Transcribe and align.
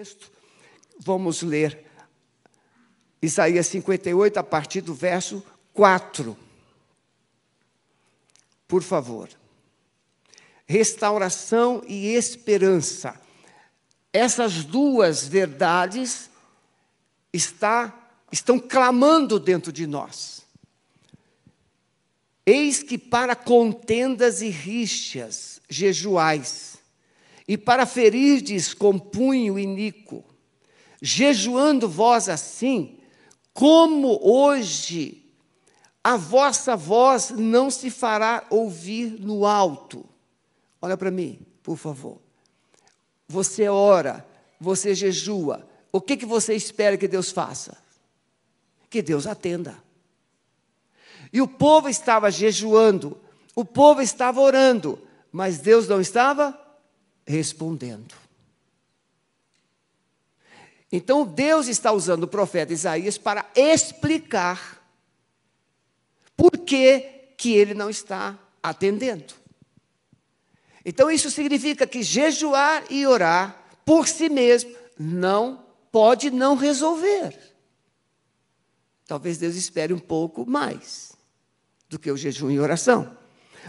texto, 0.00 0.32
vamos 0.98 1.42
ler 1.42 1.84
Isaías 3.20 3.66
58, 3.66 4.38
a 4.38 4.42
partir 4.42 4.80
do 4.80 4.94
verso 4.94 5.44
4. 5.74 6.34
Por 8.66 8.82
favor. 8.82 9.28
Restauração 10.66 11.82
e 11.86 12.14
esperança. 12.14 13.20
Essas 14.10 14.64
duas 14.64 15.28
verdades 15.28 16.30
está, 17.30 17.94
estão 18.32 18.58
clamando 18.58 19.38
dentro 19.38 19.70
de 19.70 19.86
nós. 19.86 20.46
Eis 22.46 22.82
que 22.82 22.96
para 22.96 23.36
contendas 23.36 24.40
e 24.40 24.48
rixas 24.48 25.60
jejuais, 25.68 26.69
e 27.50 27.58
para 27.58 27.84
ferirdes 27.84 28.72
com 28.72 28.96
punho 28.96 29.58
iníquo, 29.58 30.22
jejuando 31.02 31.88
vós 31.88 32.28
assim, 32.28 33.00
como 33.52 34.20
hoje 34.22 35.26
a 36.02 36.16
vossa 36.16 36.76
voz 36.76 37.30
não 37.30 37.68
se 37.68 37.90
fará 37.90 38.46
ouvir 38.50 39.18
no 39.18 39.44
alto. 39.44 40.08
Olha 40.80 40.96
para 40.96 41.10
mim, 41.10 41.40
por 41.60 41.76
favor. 41.76 42.20
Você 43.26 43.68
ora, 43.68 44.24
você 44.60 44.94
jejua. 44.94 45.68
O 45.90 46.00
que, 46.00 46.16
que 46.16 46.26
você 46.26 46.54
espera 46.54 46.96
que 46.96 47.08
Deus 47.08 47.32
faça? 47.32 47.76
Que 48.88 49.02
Deus 49.02 49.26
atenda. 49.26 49.76
E 51.32 51.42
o 51.42 51.48
povo 51.48 51.88
estava 51.88 52.30
jejuando, 52.30 53.20
o 53.56 53.64
povo 53.64 54.00
estava 54.00 54.40
orando, 54.40 55.00
mas 55.32 55.58
Deus 55.58 55.88
não 55.88 56.00
estava 56.00 56.69
respondendo. 57.26 58.14
Então 60.92 61.24
Deus 61.24 61.68
está 61.68 61.92
usando 61.92 62.24
o 62.24 62.28
profeta 62.28 62.72
Isaías 62.72 63.16
para 63.16 63.48
explicar 63.54 64.80
por 66.36 66.52
que, 66.58 67.00
que 67.36 67.52
ele 67.52 67.74
não 67.74 67.88
está 67.88 68.38
atendendo. 68.62 69.34
Então 70.84 71.10
isso 71.10 71.30
significa 71.30 71.86
que 71.86 72.02
jejuar 72.02 72.84
e 72.90 73.06
orar 73.06 73.62
por 73.84 74.08
si 74.08 74.28
mesmo 74.28 74.74
não 74.98 75.64
pode 75.92 76.30
não 76.30 76.56
resolver. 76.56 77.38
Talvez 79.06 79.38
Deus 79.38 79.54
espere 79.56 79.92
um 79.92 79.98
pouco 79.98 80.48
mais 80.48 81.12
do 81.88 81.98
que 81.98 82.10
o 82.10 82.16
jejum 82.16 82.50
e 82.50 82.60
oração. 82.60 83.16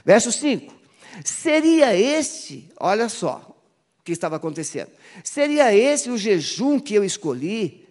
Verso 0.05 0.31
5. 0.31 0.80
Seria 1.23 1.95
este, 1.95 2.69
olha 2.79 3.09
só, 3.09 3.55
o 3.99 4.03
que 4.03 4.11
estava 4.11 4.37
acontecendo. 4.37 4.89
Seria 5.23 5.75
esse 5.75 6.09
o 6.09 6.17
jejum 6.17 6.79
que 6.79 6.95
eu 6.95 7.03
escolhi? 7.03 7.87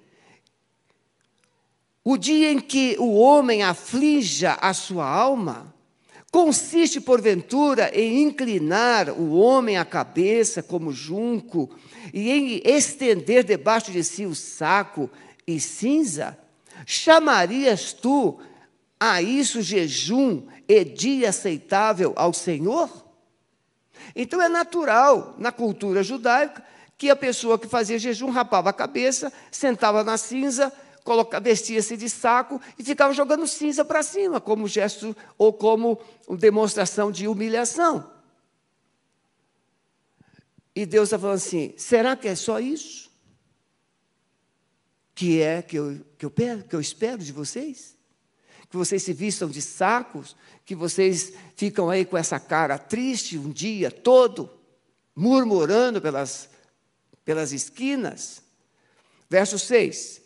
O 2.02 2.16
dia 2.16 2.50
em 2.50 2.58
que 2.58 2.96
o 2.98 3.14
homem 3.14 3.62
aflija 3.62 4.54
a 4.54 4.72
sua 4.72 5.06
alma? 5.06 5.74
Consiste, 6.30 7.00
porventura, 7.00 7.90
em 7.92 8.22
inclinar 8.22 9.10
o 9.10 9.34
homem 9.34 9.76
a 9.76 9.84
cabeça 9.84 10.62
como 10.62 10.92
junco 10.92 11.68
e 12.14 12.30
em 12.30 12.62
estender 12.64 13.44
debaixo 13.44 13.90
de 13.90 14.02
si 14.02 14.24
o 14.26 14.34
saco 14.34 15.10
e 15.46 15.60
cinza? 15.60 16.38
Chamarias 16.86 17.92
tu 17.92 18.38
a 18.98 19.20
isso 19.20 19.60
jejum 19.60 20.42
e 20.68 20.84
dia 20.84 21.28
aceitável 21.28 22.12
ao 22.16 22.32
Senhor? 22.32 23.09
Então 24.14 24.40
é 24.40 24.48
natural 24.48 25.34
na 25.38 25.52
cultura 25.52 26.02
judaica 26.02 26.64
que 26.98 27.08
a 27.08 27.16
pessoa 27.16 27.58
que 27.58 27.66
fazia 27.66 27.98
jejum 27.98 28.30
rapava 28.30 28.70
a 28.70 28.74
cabeça, 28.74 29.32
sentava 29.50 30.04
na 30.04 30.18
cinza, 30.18 30.70
vestia-se 31.42 31.96
de 31.96 32.10
saco 32.10 32.60
e 32.78 32.84
ficava 32.84 33.14
jogando 33.14 33.46
cinza 33.46 33.84
para 33.84 34.02
cima, 34.02 34.40
como 34.40 34.68
gesto 34.68 35.16
ou 35.38 35.52
como 35.52 35.98
demonstração 36.38 37.10
de 37.10 37.26
humilhação. 37.26 38.10
E 40.74 40.86
Deus 40.86 41.08
está 41.08 41.18
falando 41.18 41.36
assim: 41.36 41.74
será 41.76 42.16
que 42.16 42.28
é 42.28 42.34
só 42.34 42.60
isso? 42.60 43.10
Que 45.14 45.40
é 45.40 45.62
que 45.62 45.76
eu, 45.76 46.00
que 46.16 46.26
eu, 46.26 46.30
que 46.30 46.76
eu 46.76 46.80
espero 46.80 47.18
de 47.18 47.32
vocês? 47.32 47.96
Que 48.68 48.76
vocês 48.76 49.02
se 49.02 49.12
vistam 49.12 49.48
de 49.48 49.60
sacos, 49.60 50.36
que 50.70 50.74
vocês 50.76 51.32
ficam 51.56 51.90
aí 51.90 52.04
com 52.04 52.16
essa 52.16 52.38
cara 52.38 52.78
triste 52.78 53.36
um 53.36 53.50
dia 53.50 53.90
todo, 53.90 54.48
murmurando 55.16 56.00
pelas, 56.00 56.48
pelas 57.24 57.50
esquinas. 57.50 58.40
Verso 59.28 59.58
6: 59.58 60.22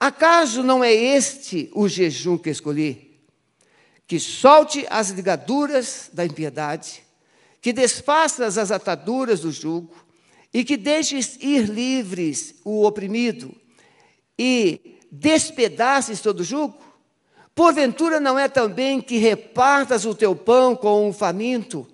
Acaso 0.00 0.62
não 0.62 0.82
é 0.82 0.90
este 0.90 1.70
o 1.74 1.86
jejum 1.86 2.38
que 2.38 2.48
escolhi? 2.48 3.20
Que 4.06 4.18
solte 4.18 4.86
as 4.88 5.10
ligaduras 5.10 6.08
da 6.14 6.24
impiedade, 6.24 7.04
que 7.60 7.70
desfaças 7.70 8.56
as 8.56 8.70
ataduras 8.70 9.40
do 9.40 9.52
jugo, 9.52 9.94
e 10.50 10.64
que 10.64 10.78
deixes 10.78 11.36
ir 11.42 11.68
livres 11.68 12.54
o 12.64 12.86
oprimido, 12.86 13.54
e 14.38 14.96
despedaces 15.12 16.22
todo 16.22 16.40
o 16.40 16.44
jugo? 16.44 16.83
Porventura 17.54 18.18
não 18.18 18.38
é 18.38 18.48
também 18.48 19.00
que 19.00 19.16
repartas 19.16 20.04
o 20.04 20.14
teu 20.14 20.34
pão 20.34 20.74
com 20.74 21.08
o 21.08 21.12
faminto 21.12 21.86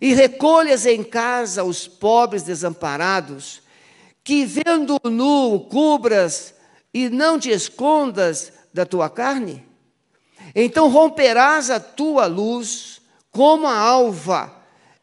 e 0.00 0.12
recolhas 0.12 0.84
em 0.84 1.02
casa 1.02 1.64
os 1.64 1.88
pobres 1.88 2.42
desamparados, 2.42 3.62
que 4.22 4.44
vendo 4.44 4.98
o 5.02 5.08
nu 5.08 5.60
cubras 5.70 6.54
e 6.92 7.08
não 7.08 7.38
te 7.38 7.48
escondas 7.50 8.52
da 8.72 8.84
tua 8.84 9.08
carne? 9.08 9.64
Então 10.54 10.90
romperás 10.90 11.70
a 11.70 11.80
tua 11.80 12.26
luz 12.26 13.00
como 13.30 13.66
a 13.66 13.76
alva, 13.76 14.54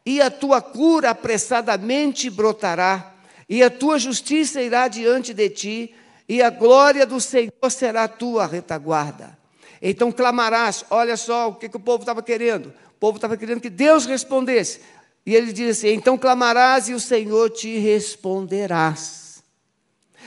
e 0.04 0.20
a 0.20 0.30
tua 0.30 0.60
cura 0.60 1.10
apressadamente 1.10 2.30
brotará, 2.30 3.14
e 3.48 3.62
a 3.62 3.70
tua 3.70 3.98
justiça 3.98 4.62
irá 4.62 4.86
diante 4.86 5.34
de 5.34 5.48
ti, 5.50 5.94
e 6.28 6.42
a 6.42 6.50
glória 6.50 7.04
do 7.04 7.20
Senhor 7.20 7.70
será 7.70 8.04
a 8.04 8.08
tua 8.08 8.46
retaguarda. 8.46 9.36
Então 9.80 10.10
clamarás, 10.10 10.84
olha 10.90 11.16
só 11.16 11.48
o 11.48 11.54
que, 11.54 11.68
que 11.68 11.76
o 11.76 11.80
povo 11.80 12.02
estava 12.02 12.22
querendo. 12.22 12.72
O 12.90 12.98
povo 12.98 13.16
estava 13.16 13.36
querendo 13.36 13.60
que 13.60 13.70
Deus 13.70 14.06
respondesse. 14.06 14.80
E 15.24 15.34
ele 15.34 15.52
diz 15.52 15.78
assim: 15.78 15.88
então 15.88 16.16
clamarás 16.16 16.88
e 16.88 16.94
o 16.94 17.00
Senhor 17.00 17.50
te 17.50 17.78
responderás. 17.78 19.42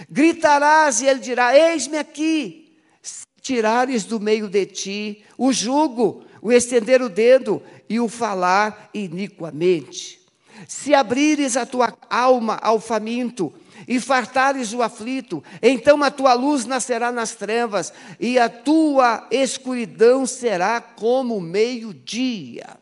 Gritarás 0.10 1.02
e 1.02 1.08
ele 1.08 1.20
dirá: 1.20 1.58
Eis-me 1.58 1.98
aqui. 1.98 2.78
Se 3.02 3.26
tirares 3.42 4.04
do 4.04 4.20
meio 4.20 4.48
de 4.48 4.66
ti 4.66 5.26
o 5.38 5.52
jugo, 5.52 6.24
o 6.42 6.52
estender 6.52 7.02
o 7.02 7.10
dedo 7.10 7.62
e 7.88 8.00
o 8.00 8.08
falar 8.08 8.90
iniquamente. 8.94 10.20
Se 10.68 10.94
abrires 10.94 11.56
a 11.56 11.66
tua 11.66 11.98
alma 12.10 12.60
ao 12.62 12.80
faminto 12.80 13.54
e 13.88 14.00
fartares 14.00 14.74
o 14.74 14.82
aflito, 14.82 15.44
então 15.62 16.04
a 16.04 16.12
tua 16.12 16.34
luz 16.34 16.66
nascerá 16.66 17.12
nas 17.12 17.36
trevas, 17.36 17.94
e 18.20 18.38
a 18.38 18.50
tua 18.50 19.28
escuridão 19.32 20.26
será 20.26 20.82
como 20.82 21.40
meio-dia. 21.40 22.78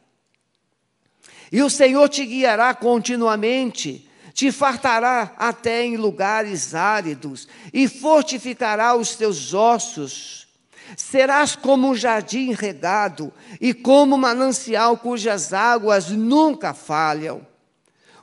E 1.52 1.62
o 1.62 1.70
Senhor 1.70 2.10
te 2.10 2.26
guiará 2.26 2.74
continuamente, 2.74 4.08
te 4.34 4.52
fartará 4.52 5.34
até 5.38 5.84
em 5.84 5.98
lugares 5.98 6.76
áridos, 6.76 7.48
e 7.74 7.88
fortificará 7.88 8.96
os 8.96 9.16
teus 9.16 9.54
ossos. 9.54 10.48
Serás 10.96 11.56
como 11.56 11.90
um 11.90 11.96
jardim 11.96 12.54
regado, 12.54 13.34
e 13.60 13.74
como 13.74 14.16
um 14.16 14.20
manancial 14.20 14.98
cujas 14.98 15.54
águas 15.54 16.10
nunca 16.10 16.74
falham. 16.74 17.46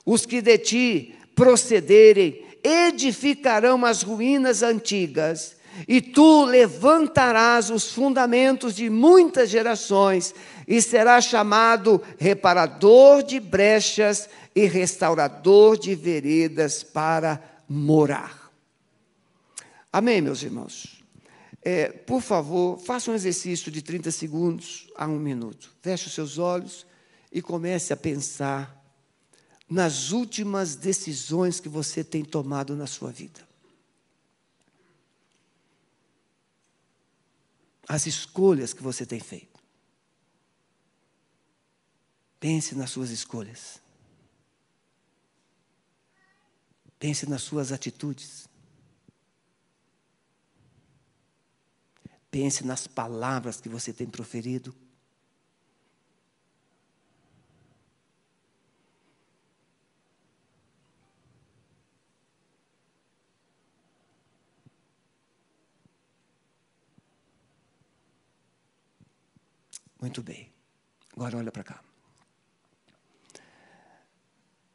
Os 0.04 0.26
que 0.26 0.42
de 0.42 0.58
ti 0.58 1.14
procederem 1.34 2.43
edificarão 2.64 3.84
as 3.84 4.02
ruínas 4.02 4.62
antigas, 4.62 5.56
e 5.86 6.00
tu 6.00 6.44
levantarás 6.44 7.68
os 7.68 7.92
fundamentos 7.92 8.74
de 8.74 8.88
muitas 8.88 9.50
gerações, 9.50 10.34
e 10.66 10.80
serás 10.80 11.26
chamado 11.26 12.00
reparador 12.18 13.22
de 13.22 13.38
brechas 13.38 14.28
e 14.54 14.64
restaurador 14.66 15.78
de 15.78 15.94
veredas 15.94 16.82
para 16.82 17.42
morar. 17.68 18.50
Amém, 19.92 20.22
meus 20.22 20.42
irmãos? 20.42 21.02
É, 21.62 21.88
por 21.88 22.20
favor, 22.20 22.78
faça 22.78 23.10
um 23.10 23.14
exercício 23.14 23.70
de 23.70 23.82
30 23.82 24.10
segundos 24.10 24.88
a 24.96 25.06
um 25.06 25.18
minuto. 25.18 25.72
Feche 25.80 26.06
os 26.06 26.14
seus 26.14 26.38
olhos 26.38 26.86
e 27.32 27.40
comece 27.40 27.92
a 27.92 27.96
pensar 27.96 28.83
nas 29.74 30.12
últimas 30.12 30.76
decisões 30.76 31.58
que 31.58 31.68
você 31.68 32.04
tem 32.04 32.24
tomado 32.24 32.76
na 32.76 32.86
sua 32.86 33.10
vida. 33.10 33.40
As 37.88 38.06
escolhas 38.06 38.72
que 38.72 38.84
você 38.84 39.04
tem 39.04 39.18
feito. 39.18 39.60
Pense 42.38 42.76
nas 42.76 42.90
suas 42.90 43.10
escolhas. 43.10 43.80
Pense 46.96 47.28
nas 47.28 47.42
suas 47.42 47.72
atitudes. 47.72 48.48
Pense 52.30 52.64
nas 52.64 52.86
palavras 52.86 53.60
que 53.60 53.68
você 53.68 53.92
tem 53.92 54.06
proferido. 54.06 54.72
Muito 70.04 70.22
bem. 70.22 70.52
Agora 71.16 71.38
olha 71.38 71.50
para 71.50 71.64
cá. 71.64 71.82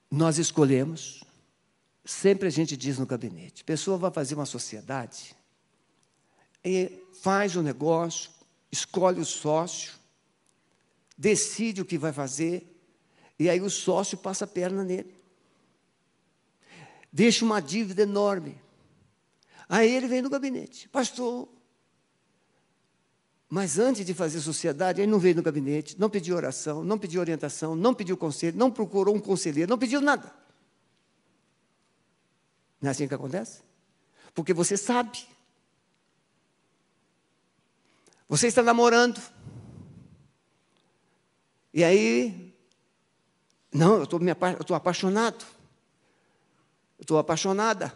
Nós 0.10 0.40
escolhemos, 0.40 1.24
sempre 2.04 2.48
a 2.48 2.50
gente 2.50 2.76
diz 2.76 2.98
no 2.98 3.06
gabinete, 3.06 3.62
a 3.62 3.66
pessoa 3.66 3.96
vai 3.96 4.10
fazer 4.10 4.34
uma 4.34 4.48
sociedade 4.48 5.36
e 6.66 7.04
faz 7.22 7.56
o 7.56 7.62
negócio, 7.62 8.32
escolhe 8.72 9.20
o 9.20 9.26
sócio, 9.26 9.94
decide 11.16 11.80
o 11.80 11.86
que 11.86 12.00
vai 12.00 12.12
fazer, 12.12 12.66
e 13.38 13.52
aí 13.52 13.62
o 13.62 13.70
sócio 13.70 14.18
passa 14.18 14.46
a 14.46 14.48
perna 14.48 14.84
nele. 14.84 15.16
Deixa 17.14 17.46
uma 17.46 17.62
dívida 17.62 18.02
enorme. 18.02 18.60
Aí 19.70 19.96
ele 19.96 20.08
vem 20.08 20.24
no 20.24 20.30
gabinete, 20.32 20.90
pastor, 20.90 21.48
mas 23.50 23.80
antes 23.80 24.06
de 24.06 24.14
fazer 24.14 24.40
sociedade, 24.42 25.02
ele 25.02 25.12
não 25.12 25.18
veio 25.18 25.36
no 25.36 25.42
gabinete, 25.42 26.00
não 26.00 26.08
pediu 26.08 26.36
oração, 26.36 26.84
não 26.84 27.00
pediu 27.00 27.20
orientação, 27.20 27.76
não 27.76 27.96
pediu 27.96 28.16
conselho, 28.16 28.56
não 28.56 28.70
procurou 28.70 29.16
um 29.16 29.20
conselheiro, 29.20 29.68
não 29.68 29.78
pediu 29.78 30.00
nada. 30.00 30.32
Não 32.80 32.90
é 32.90 32.92
assim 32.92 33.08
que 33.08 33.14
acontece? 33.14 33.64
Porque 34.36 34.54
você 34.54 34.78
sabe. 34.78 35.28
Você 38.28 38.46
está 38.46 38.62
namorando. 38.62 39.20
E 41.74 41.84
aí, 41.84 42.56
não, 43.74 43.98
eu 43.98 44.04
estou 44.04 44.20
apa 44.30 44.76
apaixonado. 44.76 45.44
Eu 47.00 47.02
estou 47.02 47.18
apaixonada. 47.18 47.92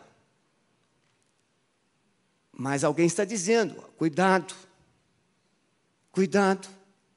Mas 2.52 2.84
alguém 2.84 3.06
está 3.06 3.24
dizendo: 3.24 3.76
cuidado 3.98 4.56
Cuidado, 6.14 6.70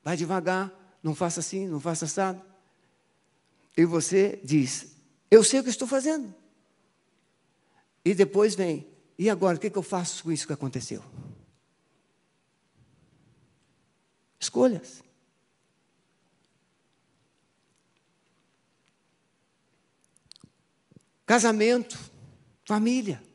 vai 0.02 0.16
devagar, 0.16 0.72
não 1.02 1.14
faça 1.14 1.40
assim, 1.40 1.68
não 1.68 1.78
faça 1.78 2.06
assado. 2.06 2.42
E 3.76 3.84
você 3.84 4.40
diz: 4.42 4.96
Eu 5.30 5.44
sei 5.44 5.60
o 5.60 5.62
que 5.62 5.68
estou 5.68 5.86
fazendo. 5.86 6.34
E 8.02 8.14
depois 8.14 8.54
vem: 8.54 8.86
E 9.18 9.28
agora, 9.28 9.58
o 9.58 9.60
que, 9.60 9.68
que 9.68 9.76
eu 9.76 9.82
faço 9.82 10.24
com 10.24 10.32
isso 10.32 10.46
que 10.46 10.52
aconteceu? 10.54 11.04
Escolhas. 14.40 15.02
Casamento, 21.26 21.98
família. 22.64 23.25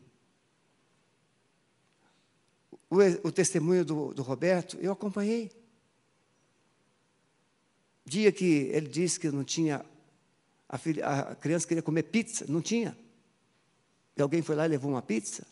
O, 2.92 3.28
o 3.30 3.32
testemunho 3.32 3.86
do, 3.86 4.14
do 4.14 4.22
Roberto, 4.22 4.78
eu 4.82 4.92
acompanhei. 4.92 5.50
Dia 8.06 8.34
que 8.34 8.70
ele 8.74 8.90
disse 8.90 9.18
que 9.18 9.32
não 9.32 9.46
tinha, 9.46 9.86
a, 10.68 10.78
filha, 10.78 11.08
a 11.08 11.36
criança 11.36 11.66
queria 11.66 11.82
comer 11.82 12.04
pizza, 12.04 12.46
não 12.50 12.62
tinha. 12.62 12.98
E 14.18 14.22
alguém 14.22 14.42
foi 14.42 14.58
lá 14.58 14.66
e 14.66 14.70
levou 14.70 14.92
uma 14.92 15.02
pizza. 15.02 15.48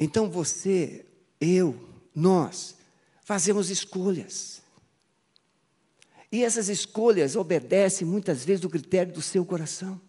Então 0.00 0.28
você, 0.28 1.06
eu, 1.40 1.78
nós, 2.12 2.76
fazemos 3.22 3.70
escolhas. 3.70 4.62
E 6.32 6.42
essas 6.42 6.68
escolhas 6.68 7.36
obedecem 7.36 8.04
muitas 8.04 8.44
vezes 8.44 8.64
o 8.64 8.70
critério 8.70 9.12
do 9.12 9.22
seu 9.22 9.44
coração. 9.44 10.00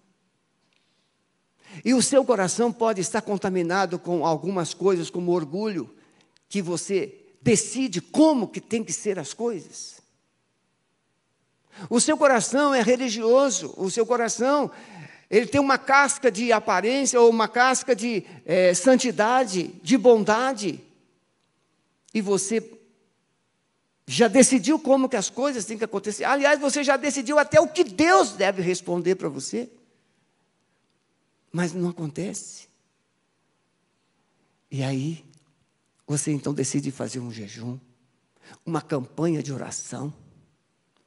E 1.83 1.93
o 1.93 2.01
seu 2.01 2.23
coração 2.23 2.71
pode 2.71 3.01
estar 3.01 3.21
contaminado 3.21 3.97
com 3.97 4.25
algumas 4.25 4.73
coisas, 4.73 5.09
como 5.09 5.31
orgulho, 5.31 5.89
que 6.49 6.61
você 6.61 7.15
decide 7.41 8.01
como 8.01 8.47
que 8.47 8.61
tem 8.61 8.83
que 8.83 8.93
ser 8.93 9.17
as 9.17 9.33
coisas. 9.33 10.01
O 11.89 11.99
seu 11.99 12.17
coração 12.17 12.73
é 12.73 12.81
religioso, 12.81 13.73
o 13.77 13.89
seu 13.89 14.05
coração 14.05 14.69
ele 15.29 15.47
tem 15.47 15.61
uma 15.61 15.77
casca 15.77 16.29
de 16.29 16.51
aparência 16.51 17.19
ou 17.19 17.29
uma 17.29 17.47
casca 17.47 17.95
de 17.95 18.25
é, 18.45 18.73
santidade, 18.73 19.73
de 19.81 19.97
bondade, 19.97 20.83
e 22.13 22.19
você 22.19 22.61
já 24.05 24.27
decidiu 24.27 24.77
como 24.77 25.07
que 25.07 25.15
as 25.15 25.29
coisas 25.29 25.63
têm 25.63 25.77
que 25.77 25.85
acontecer. 25.85 26.25
Aliás, 26.25 26.59
você 26.59 26.83
já 26.83 26.97
decidiu 26.97 27.39
até 27.39 27.61
o 27.61 27.67
que 27.69 27.85
Deus 27.85 28.33
deve 28.33 28.61
responder 28.61 29.15
para 29.15 29.29
você. 29.29 29.69
Mas 31.51 31.73
não 31.73 31.89
acontece. 31.89 32.67
E 34.69 34.81
aí, 34.83 35.25
você 36.07 36.31
então 36.31 36.53
decide 36.53 36.91
fazer 36.91 37.19
um 37.19 37.31
jejum, 37.31 37.77
uma 38.65 38.81
campanha 38.81 39.43
de 39.43 39.51
oração, 39.51 40.13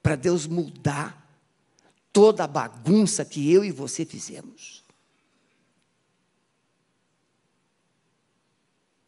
para 0.03 0.17
Deus 0.17 0.47
mudar 0.47 1.25
toda 2.13 2.45
a 2.45 2.49
bagunça 2.49 3.25
que 3.25 3.51
eu 3.51 3.65
e 3.65 3.71
você 3.71 4.05
fizemos. 4.05 4.85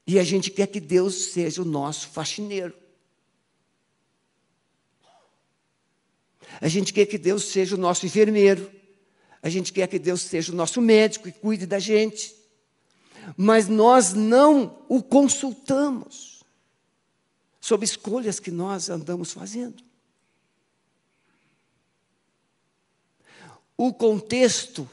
E 0.07 0.19
a 0.19 0.25
gente 0.25 0.51
quer 0.51 0.69
que 0.69 0.81
Deus 0.81 1.33
seja 1.33 1.63
o 1.63 1.65
nosso 1.65 2.09
faxineiro. 2.09 2.75
A 6.61 6.69
gente 6.69 6.93
quer 6.93 7.07
que 7.07 7.19
Deus 7.19 7.45
seja 7.45 7.75
o 7.75 7.79
nosso 7.79 8.07
enfermeiro. 8.07 8.71
A 9.43 9.49
gente 9.49 9.73
quer 9.73 9.87
que 9.87 9.99
Deus 9.99 10.23
seja 10.23 10.53
o 10.53 10.57
nosso 10.57 10.81
médico 10.81 11.29
e 11.29 11.33
cuide 11.33 11.67
da 11.67 11.79
gente. 11.79 12.35
Mas 13.37 13.69
nós 13.69 14.13
não 14.13 14.85
o 14.89 15.03
consultamos 15.03 16.45
sobre 17.61 17.85
escolhas 17.85 18.39
que 18.39 18.51
nós 18.51 18.89
andamos 18.89 19.33
fazendo. 19.33 19.83
O 23.77 23.93
contexto 23.93 24.89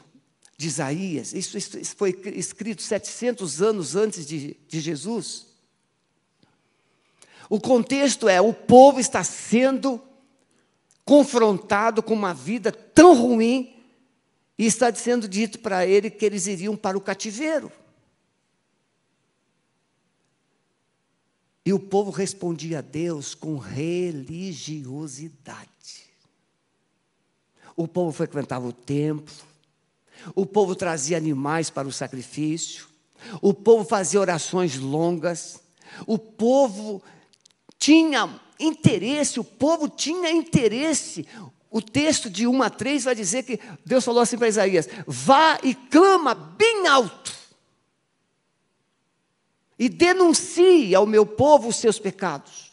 de 0.56 0.66
Isaías, 0.66 1.32
isso, 1.32 1.56
isso 1.56 1.96
foi 1.96 2.10
escrito 2.34 2.82
700 2.82 3.62
anos 3.62 3.96
antes 3.96 4.26
de, 4.26 4.56
de 4.68 4.80
Jesus. 4.80 5.46
O 7.48 7.60
contexto 7.60 8.28
é: 8.28 8.40
o 8.40 8.52
povo 8.52 9.00
está 9.00 9.22
sendo 9.24 10.00
confrontado 11.04 12.02
com 12.02 12.14
uma 12.14 12.34
vida 12.34 12.72
tão 12.72 13.14
ruim 13.14 13.74
e 14.58 14.66
está 14.66 14.92
sendo 14.94 15.28
dito 15.28 15.58
para 15.58 15.86
ele 15.86 16.10
que 16.10 16.24
eles 16.24 16.46
iriam 16.46 16.76
para 16.76 16.96
o 16.96 17.00
cativeiro. 17.00 17.72
E 21.66 21.72
o 21.72 21.78
povo 21.78 22.10
respondia 22.10 22.80
a 22.80 22.82
Deus 22.82 23.34
com 23.34 23.56
religiosidade. 23.56 25.64
O 27.74 27.88
povo 27.88 28.12
frequentava 28.12 28.66
o 28.66 28.72
templo, 28.72 29.34
o 30.34 30.44
povo 30.46 30.74
trazia 30.76 31.16
animais 31.16 31.70
para 31.70 31.88
o 31.88 31.92
sacrifício, 31.92 32.86
o 33.40 33.54
povo 33.54 33.84
fazia 33.84 34.20
orações 34.20 34.76
longas, 34.76 35.58
o 36.06 36.18
povo 36.18 37.02
tinha 37.78 38.38
interesse, 38.60 39.40
o 39.40 39.44
povo 39.44 39.88
tinha 39.88 40.30
interesse, 40.30 41.26
o 41.74 41.82
texto 41.82 42.30
de 42.30 42.46
1 42.46 42.62
a 42.62 42.70
3 42.70 43.02
vai 43.02 43.16
dizer 43.16 43.42
que 43.42 43.58
Deus 43.84 44.04
falou 44.04 44.20
assim 44.20 44.38
para 44.38 44.46
Isaías: 44.46 44.88
vá 45.08 45.58
e 45.60 45.74
clama 45.74 46.32
bem 46.32 46.86
alto, 46.86 47.34
e 49.76 49.88
denuncie 49.88 50.94
ao 50.94 51.04
meu 51.04 51.26
povo 51.26 51.66
os 51.66 51.74
seus 51.74 51.98
pecados, 51.98 52.70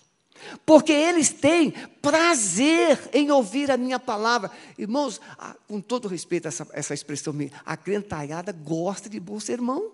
porque 0.67 0.91
eles 0.91 1.31
têm 1.31 1.71
prazer 1.99 3.09
em 3.11 3.31
ouvir 3.31 3.71
a 3.71 3.77
minha 3.77 3.99
palavra. 3.99 4.51
Irmãos, 4.77 5.19
com 5.67 5.81
todo 5.81 6.07
respeito 6.07 6.45
a 6.45 6.49
essa, 6.49 6.67
essa 6.71 6.93
expressão 6.93 7.33
minha, 7.33 7.51
a 7.65 7.75
crentalhada 7.75 8.51
gosta 8.51 9.09
de 9.09 9.19
bom 9.19 9.39
sermão. 9.39 9.93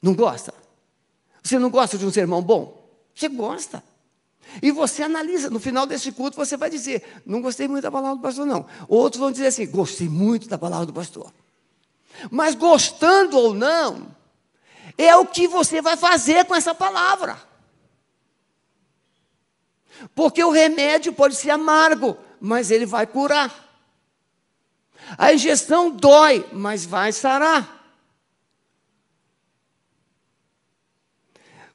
Não 0.00 0.14
gosta? 0.14 0.54
Você 1.42 1.58
não 1.58 1.68
gosta 1.68 1.98
de 1.98 2.06
um 2.06 2.12
sermão 2.12 2.40
bom? 2.40 2.88
Você 3.12 3.26
gosta. 3.28 3.82
E 4.62 4.70
você 4.70 5.02
analisa, 5.02 5.50
no 5.50 5.58
final 5.58 5.86
desse 5.86 6.12
culto 6.12 6.36
você 6.36 6.56
vai 6.56 6.70
dizer: 6.70 7.22
não 7.26 7.40
gostei 7.40 7.66
muito 7.66 7.82
da 7.82 7.90
palavra 7.90 8.16
do 8.16 8.22
pastor, 8.22 8.46
não. 8.46 8.66
Outros 8.88 9.20
vão 9.20 9.32
dizer 9.32 9.48
assim: 9.48 9.66
gostei 9.66 10.08
muito 10.08 10.48
da 10.48 10.58
palavra 10.58 10.86
do 10.86 10.92
pastor. 10.92 11.32
Mas 12.30 12.54
gostando 12.54 13.36
ou 13.36 13.54
não, 13.54 14.06
é 14.96 15.16
o 15.16 15.26
que 15.26 15.48
você 15.48 15.82
vai 15.82 15.96
fazer 15.96 16.44
com 16.44 16.54
essa 16.54 16.74
palavra. 16.74 17.36
Porque 20.14 20.42
o 20.42 20.50
remédio 20.50 21.12
pode 21.12 21.34
ser 21.34 21.50
amargo, 21.50 22.16
mas 22.40 22.70
ele 22.70 22.86
vai 22.86 23.06
curar. 23.06 23.62
A 25.18 25.32
injeção 25.32 25.90
dói, 25.90 26.48
mas 26.52 26.84
vai 26.84 27.12
sarar. 27.12 27.74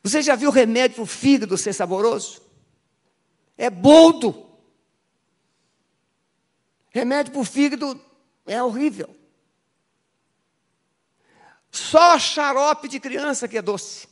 Você 0.01 0.21
já 0.21 0.35
viu 0.35 0.49
remédio 0.49 0.95
para 0.95 1.03
o 1.03 1.07
fígado 1.07 1.57
ser 1.57 1.73
saboroso? 1.73 2.48
É 3.59 3.69
boldo. 3.69 4.47
Remédio 6.91 7.33
para 7.33 7.41
o 7.41 7.45
fígado 7.45 8.01
é 8.47 8.63
horrível. 8.63 9.13
Só 11.69 12.17
xarope 12.17 12.87
de 12.87 13.01
criança 13.01 13.49
que 13.49 13.57
é 13.57 13.61
doce. 13.61 14.07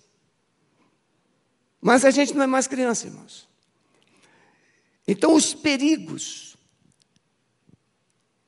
Mas 1.79 2.03
a 2.03 2.11
gente 2.11 2.33
não 2.33 2.43
é 2.43 2.47
mais 2.47 2.67
criança, 2.67 3.07
irmãos. 3.07 3.47
Então, 5.07 5.33
os 5.33 5.53
perigos 5.53 6.57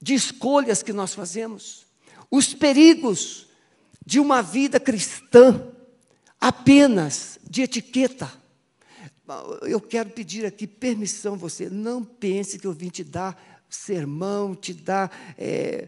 de 0.02 0.14
escolhas 0.14 0.84
que 0.84 0.92
nós 0.92 1.14
fazemos, 1.14 1.88
os 2.30 2.54
perigos 2.54 3.48
de 4.06 4.20
uma 4.20 4.42
vida 4.42 4.82
cristã 4.82 5.66
apenas 6.42 7.40
de 7.50 7.62
etiqueta. 7.62 8.30
Eu 9.62 9.80
quero 9.80 10.10
pedir 10.10 10.46
aqui 10.46 10.66
permissão 10.66 11.38
você, 11.38 11.70
não 11.70 12.04
pense 12.04 12.58
que 12.58 12.66
eu 12.66 12.74
vim 12.74 12.90
te 12.90 13.04
dar 13.04 13.40
sermão, 13.70 14.56
te 14.56 14.74
dar, 14.74 15.12
é, 15.38 15.88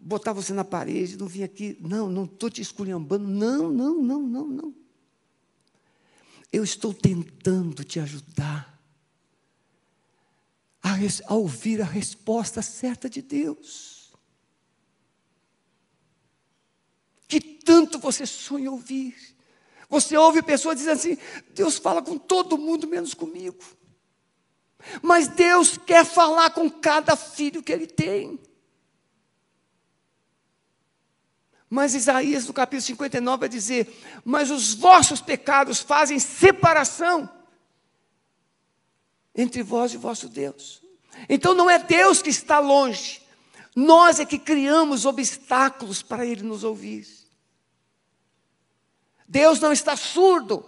botar 0.00 0.32
você 0.32 0.52
na 0.54 0.64
parede, 0.64 1.18
não 1.18 1.26
vim 1.26 1.42
aqui, 1.42 1.76
não, 1.80 2.08
não 2.08 2.24
estou 2.24 2.48
te 2.48 2.62
esculhambando, 2.62 3.28
não, 3.28 3.70
não, 3.70 4.02
não, 4.02 4.22
não, 4.22 4.46
não. 4.46 4.74
Eu 6.50 6.64
estou 6.64 6.94
tentando 6.94 7.84
te 7.84 8.00
ajudar 8.00 8.80
a, 10.82 10.94
a 11.26 11.34
ouvir 11.34 11.82
a 11.82 11.84
resposta 11.84 12.62
certa 12.62 13.10
de 13.10 13.20
Deus. 13.20 14.10
Que 17.26 17.40
tanto 17.40 17.98
você 17.98 18.24
sonha 18.24 18.70
ouvir. 18.70 19.36
Você 19.88 20.16
ouve 20.16 20.42
pessoas 20.42 20.76
dizendo 20.76 20.98
assim: 20.98 21.18
Deus 21.50 21.78
fala 21.78 22.02
com 22.02 22.18
todo 22.18 22.58
mundo 22.58 22.86
menos 22.86 23.14
comigo. 23.14 23.58
Mas 25.02 25.28
Deus 25.28 25.76
quer 25.78 26.04
falar 26.04 26.50
com 26.50 26.70
cada 26.70 27.16
filho 27.16 27.62
que 27.62 27.72
Ele 27.72 27.86
tem. 27.86 28.38
Mas 31.70 31.94
Isaías, 31.94 32.46
no 32.46 32.52
capítulo 32.52 32.86
59, 32.86 33.40
vai 33.40 33.48
dizer: 33.48 33.92
Mas 34.24 34.50
os 34.50 34.74
vossos 34.74 35.20
pecados 35.20 35.80
fazem 35.80 36.18
separação 36.18 37.28
entre 39.34 39.62
vós 39.62 39.92
e 39.94 39.96
vosso 39.96 40.28
Deus. 40.28 40.82
Então 41.28 41.54
não 41.54 41.68
é 41.68 41.78
Deus 41.78 42.22
que 42.22 42.30
está 42.30 42.58
longe, 42.58 43.22
nós 43.74 44.20
é 44.20 44.24
que 44.24 44.38
criamos 44.38 45.04
obstáculos 45.04 46.02
para 46.02 46.26
Ele 46.26 46.42
nos 46.42 46.64
ouvir. 46.64 47.06
Deus 49.28 49.60
não 49.60 49.72
está 49.72 49.94
surdo. 49.94 50.64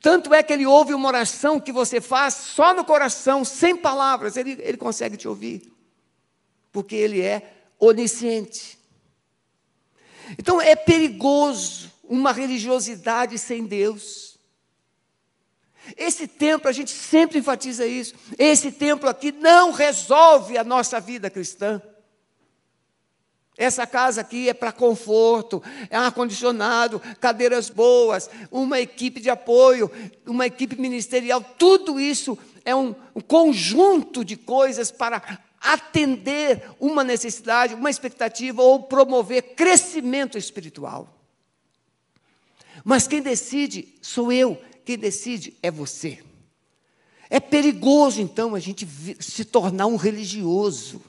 Tanto 0.00 0.34
é 0.34 0.42
que 0.42 0.52
Ele 0.52 0.66
ouve 0.66 0.92
uma 0.92 1.08
oração 1.08 1.58
que 1.58 1.72
você 1.72 2.00
faz 2.00 2.34
só 2.34 2.74
no 2.74 2.84
coração, 2.84 3.44
sem 3.44 3.76
palavras, 3.76 4.36
Ele, 4.36 4.58
ele 4.60 4.76
consegue 4.76 5.16
te 5.16 5.26
ouvir, 5.26 5.72
porque 6.70 6.94
Ele 6.94 7.20
é 7.20 7.54
onisciente. 7.78 8.78
Então 10.38 10.60
é 10.60 10.76
perigoso 10.76 11.90
uma 12.04 12.32
religiosidade 12.32 13.38
sem 13.38 13.64
Deus. 13.64 14.38
Esse 15.96 16.28
templo, 16.28 16.68
a 16.68 16.72
gente 16.72 16.92
sempre 16.92 17.38
enfatiza 17.38 17.86
isso. 17.86 18.14
Esse 18.38 18.70
templo 18.70 19.08
aqui 19.08 19.32
não 19.32 19.72
resolve 19.72 20.56
a 20.56 20.62
nossa 20.62 21.00
vida 21.00 21.28
cristã. 21.28 21.82
Essa 23.56 23.86
casa 23.86 24.22
aqui 24.22 24.48
é 24.48 24.54
para 24.54 24.72
conforto, 24.72 25.62
é 25.90 25.96
ar-condicionado, 25.96 27.00
cadeiras 27.20 27.68
boas, 27.68 28.30
uma 28.50 28.80
equipe 28.80 29.20
de 29.20 29.28
apoio, 29.28 29.90
uma 30.26 30.46
equipe 30.46 30.80
ministerial, 30.80 31.42
tudo 31.58 32.00
isso 32.00 32.38
é 32.64 32.74
um, 32.74 32.94
um 33.14 33.20
conjunto 33.20 34.24
de 34.24 34.36
coisas 34.36 34.90
para 34.90 35.40
atender 35.60 36.64
uma 36.80 37.04
necessidade, 37.04 37.74
uma 37.74 37.90
expectativa 37.90 38.62
ou 38.62 38.82
promover 38.82 39.54
crescimento 39.54 40.36
espiritual. 40.36 41.22
Mas 42.84 43.06
quem 43.06 43.22
decide 43.22 43.94
sou 44.00 44.32
eu, 44.32 44.60
quem 44.84 44.98
decide 44.98 45.56
é 45.62 45.70
você. 45.70 46.18
É 47.30 47.38
perigoso 47.38 48.20
então 48.20 48.54
a 48.54 48.58
gente 48.58 48.86
se 49.20 49.44
tornar 49.44 49.86
um 49.86 49.96
religioso. 49.96 51.00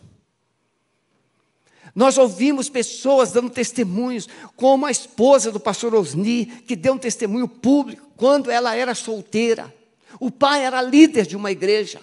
Nós 1.96 2.18
ouvimos 2.18 2.70
pessoas 2.70 3.32
dando 3.32 3.50
testemunhos, 3.50 4.28
como 4.56 4.86
a 4.86 4.92
esposa 4.92 5.52
do 5.52 5.60
pastor 5.60 5.94
Osni, 5.94 6.46
que 6.46 6.76
deu 6.76 6.94
um 6.94 6.98
testemunho 6.98 7.48
público 7.48 8.08
quando 8.18 8.50
ela 8.50 8.76
era 8.76 8.96
solteira. 8.96 9.74
O 10.20 10.32
pai 10.32 10.64
era 10.64 10.82
líder 10.82 11.26
de 11.26 11.36
uma 11.36 11.52
igreja 11.52 12.02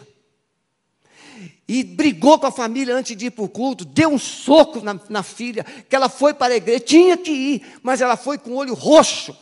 e 1.73 1.85
brigou 1.85 2.37
com 2.37 2.47
a 2.47 2.50
família 2.50 2.97
antes 2.97 3.16
de 3.16 3.26
ir 3.26 3.30
para 3.30 3.44
o 3.44 3.49
culto, 3.49 3.85
deu 3.85 4.09
um 4.09 4.18
soco 4.18 4.80
na, 4.80 4.99
na, 5.09 5.23
filha, 5.23 5.64
que 5.88 5.94
ela 5.94 6.09
foi 6.09 6.35
para 6.35 6.52
a 6.52 6.56
igreja, 6.56 6.80
tinha 6.80 7.16
que 7.16 7.30
ir, 7.30 7.78
mas 7.80 8.00
ela 8.00 8.16
foi 8.16 8.38
com 8.38 8.50
o 8.50 8.56
olho 8.56 8.75
roxo. 8.75 9.37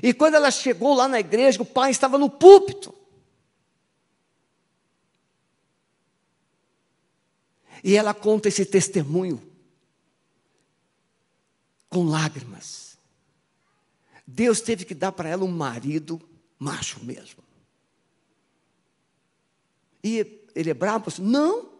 E 0.00 0.14
quando 0.14 0.34
ela 0.34 0.52
chegou 0.52 0.94
lá 0.94 1.08
na 1.08 1.18
igreja, 1.18 1.60
o 1.60 1.64
pai 1.64 1.90
estava 1.90 2.16
no 2.18 2.30
púlpito. 2.30 2.94
E 7.82 7.96
ela 7.96 8.14
conta 8.14 8.48
esse 8.48 8.64
testemunho 8.64 9.42
com 11.88 12.04
lágrimas. 12.04 12.96
Deus 14.26 14.60
teve 14.60 14.84
que 14.84 14.94
dar 14.94 15.12
para 15.12 15.28
ela 15.28 15.44
um 15.44 15.50
marido 15.50 16.20
macho 16.58 17.04
mesmo. 17.04 17.42
E 20.02 20.46
ele 20.54 20.70
é 20.70 20.74
bravo? 20.74 21.10
Não. 21.20 21.70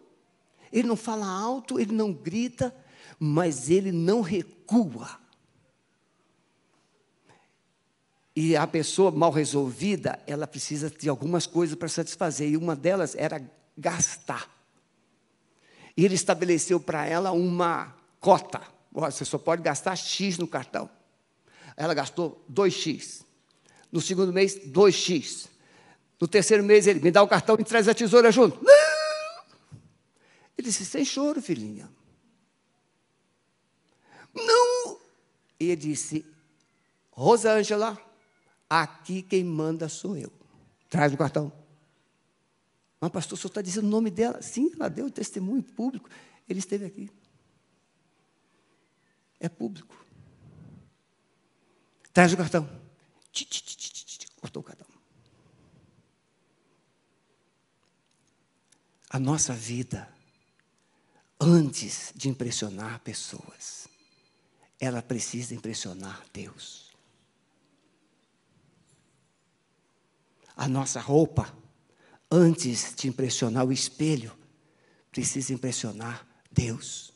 Ele 0.73 0.89
não 0.89 0.97
fala 0.97 1.27
alto, 1.27 1.79
ele 1.79 1.93
não 1.93 2.13
grita, 2.13 2.75
mas 3.19 3.71
ele 3.71 3.93
não 3.93 4.23
recua. 4.23 5.21
E 8.35 8.57
a 8.57 8.67
pessoa 8.67 9.11
mal 9.11 9.31
resolvida, 9.31 10.19
ela 10.27 10.47
precisa 10.47 10.91
de 10.91 11.09
algumas 11.09 11.47
coisas 11.47 11.77
para 11.77 11.89
satisfazer, 11.89 12.49
e 12.49 12.57
uma 12.57 12.75
delas 12.75 13.15
era 13.15 13.43
gastar. 13.77 14.62
E 15.97 16.05
ele 16.05 16.15
estabeleceu 16.15 16.81
para 16.81 17.07
ela 17.07 17.33
uma 17.33 17.95
cota. 18.21 18.61
Você 18.93 19.25
só 19.25 19.39
pode 19.39 19.63
gastar 19.63 19.97
X 19.97 20.39
no 20.39 20.47
cartão. 20.47 20.89
Ela 21.77 21.95
gastou 21.95 22.45
2X. 22.53 23.25
No 23.91 24.01
segundo 24.01 24.33
mês, 24.33 24.59
2X. 24.59 25.49
No 26.21 26.29
terceiro 26.29 26.63
mês, 26.63 26.87
ele 26.87 27.01
me 27.01 27.11
dá 27.11 27.23
o 27.23 27.29
cartão 27.29 27.57
e 27.59 27.65
traz 27.65 27.89
a 27.89 27.95
tesoura 27.95 28.31
junto. 28.31 28.63
Não! 28.63 29.45
Ele 30.57 30.69
disse, 30.69 30.85
sem 30.85 31.05
choro, 31.05 31.43
filhinha. 31.43 31.91
Não! 34.35 34.99
E 35.59 35.67
ele 35.67 35.77
disse, 35.77 36.25
Rosângela, 37.11 37.99
aqui 38.69 39.23
quem 39.23 39.45
manda 39.45 39.89
sou 39.89 40.17
eu. 40.17 40.33
Traz 40.89 41.13
o 41.13 41.17
cartão. 41.17 41.53
Mas, 43.03 43.11
pastor, 43.11 43.37
o 43.37 43.37
senhor 43.37 43.51
está 43.51 43.61
dizendo 43.61 43.87
o 43.87 43.91
nome 43.91 44.11
dela? 44.11 44.41
Sim, 44.41 44.73
ela 44.75 44.89
deu 44.89 45.11
testemunho 45.11 45.63
público. 45.63 46.09
Ele 46.49 46.59
esteve 46.59 46.87
aqui. 46.87 47.11
É 49.39 49.49
público. 49.51 49.95
Traz 52.15 52.33
o 52.33 52.37
cartão. 52.39 52.67
Cortou 54.41 54.63
o 54.63 54.65
cartão. 54.65 54.93
a 59.13 59.19
nossa 59.19 59.53
vida, 59.53 60.09
antes 61.39 62.15
de 62.17 62.31
impressionar 62.31 62.99
pessoas, 63.01 63.87
ela 64.81 65.03
precisa 65.03 65.55
impressionar 65.55 66.25
Deus. 66.33 66.91
A 70.57 70.67
nossa 70.67 70.99
roupa, 70.99 71.55
antes 72.33 72.95
de 72.97 73.09
impressionar 73.09 73.67
o 73.67 73.73
espelho, 73.73 74.33
precisa 75.11 75.53
impressionar 75.53 76.27
Deus. 76.51 77.13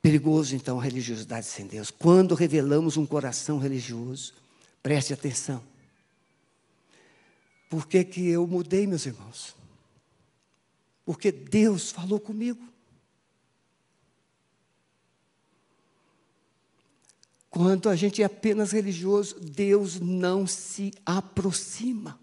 Perigoso, 0.00 0.54
então, 0.54 0.78
a 0.78 0.82
religiosidade 0.82 1.46
sem 1.46 1.66
Deus. 1.66 1.90
Quando 1.90 2.34
revelamos 2.36 2.96
um 2.96 3.04
coração 3.04 3.58
religioso, 3.58 4.34
preste 4.82 5.12
atenção. 5.12 5.62
Por 7.68 7.88
que, 7.88 8.04
que 8.04 8.28
eu 8.28 8.46
mudei, 8.46 8.86
meus 8.86 9.06
irmãos? 9.06 9.56
Porque 11.04 11.32
Deus 11.32 11.90
falou 11.90 12.20
comigo. 12.20 12.73
Quando 17.54 17.88
a 17.88 17.94
gente 17.94 18.20
é 18.20 18.24
apenas 18.24 18.72
religioso, 18.72 19.38
Deus 19.38 20.00
não 20.00 20.44
se 20.44 20.92
aproxima. 21.06 22.18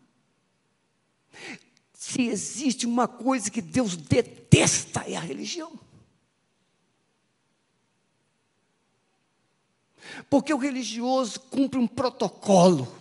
Se 1.94 2.24
existe 2.24 2.86
uma 2.86 3.08
coisa 3.08 3.50
que 3.50 3.62
Deus 3.62 3.96
detesta, 3.96 5.10
é 5.10 5.16
a 5.16 5.22
religião. 5.22 5.80
Porque 10.30 10.54
o 10.54 10.58
religioso 10.58 11.40
cumpre 11.40 11.80
um 11.80 11.88
protocolo. 11.88 12.94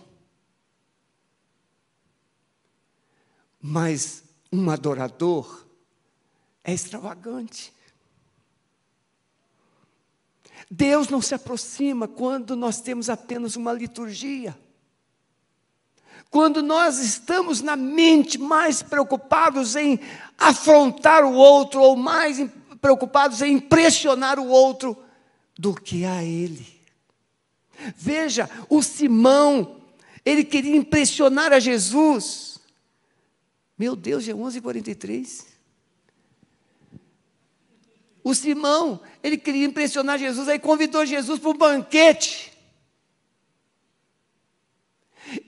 Mas 3.59 4.23
um 4.49 4.69
adorador 4.69 5.65
é 6.63 6.73
extravagante. 6.73 7.73
Deus 10.73 11.09
não 11.09 11.21
se 11.21 11.35
aproxima 11.35 12.07
quando 12.07 12.55
nós 12.55 12.79
temos 12.79 13.09
apenas 13.09 13.57
uma 13.57 13.73
liturgia. 13.73 14.57
Quando 16.29 16.63
nós 16.63 16.97
estamos 16.97 17.59
na 17.59 17.75
mente 17.75 18.37
mais 18.37 18.81
preocupados 18.81 19.75
em 19.75 19.99
afrontar 20.37 21.25
o 21.25 21.33
outro, 21.33 21.81
ou 21.81 21.97
mais 21.97 22.37
preocupados 22.79 23.41
em 23.41 23.55
impressionar 23.55 24.39
o 24.39 24.47
outro, 24.47 24.97
do 25.59 25.75
que 25.75 26.05
a 26.05 26.23
Ele. 26.23 26.65
Veja, 27.97 28.49
o 28.69 28.81
Simão, 28.81 29.81
ele 30.23 30.45
queria 30.45 30.77
impressionar 30.77 31.51
a 31.51 31.59
Jesus. 31.59 32.59
Meu 33.77 33.93
Deus, 33.93 34.25
é 34.25 34.31
11h43. 34.31 35.45
O 38.23 38.35
Simão, 38.35 39.01
ele 39.23 39.37
queria 39.37 39.65
impressionar 39.65 40.19
Jesus, 40.19 40.47
aí 40.47 40.59
convidou 40.59 41.05
Jesus 41.05 41.39
para 41.39 41.49
um 41.49 41.57
banquete. 41.57 42.51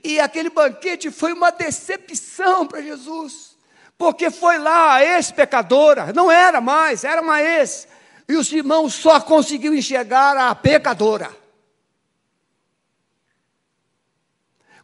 E 0.02 0.18
aquele 0.18 0.50
banquete 0.50 1.10
foi 1.10 1.32
uma 1.32 1.50
decepção 1.50 2.66
para 2.66 2.80
Jesus, 2.80 3.56
porque 3.98 4.30
foi 4.30 4.58
lá 4.58 4.94
a 4.94 5.04
ex-pecadora, 5.04 6.12
não 6.12 6.30
era 6.30 6.60
mais, 6.60 7.04
era 7.04 7.20
uma 7.20 7.40
ex, 7.40 7.86
e 8.28 8.34
o 8.34 8.44
Simão 8.44 8.88
só 8.88 9.20
conseguiu 9.20 9.74
enxergar 9.74 10.36
a 10.36 10.54
pecadora. 10.54 11.30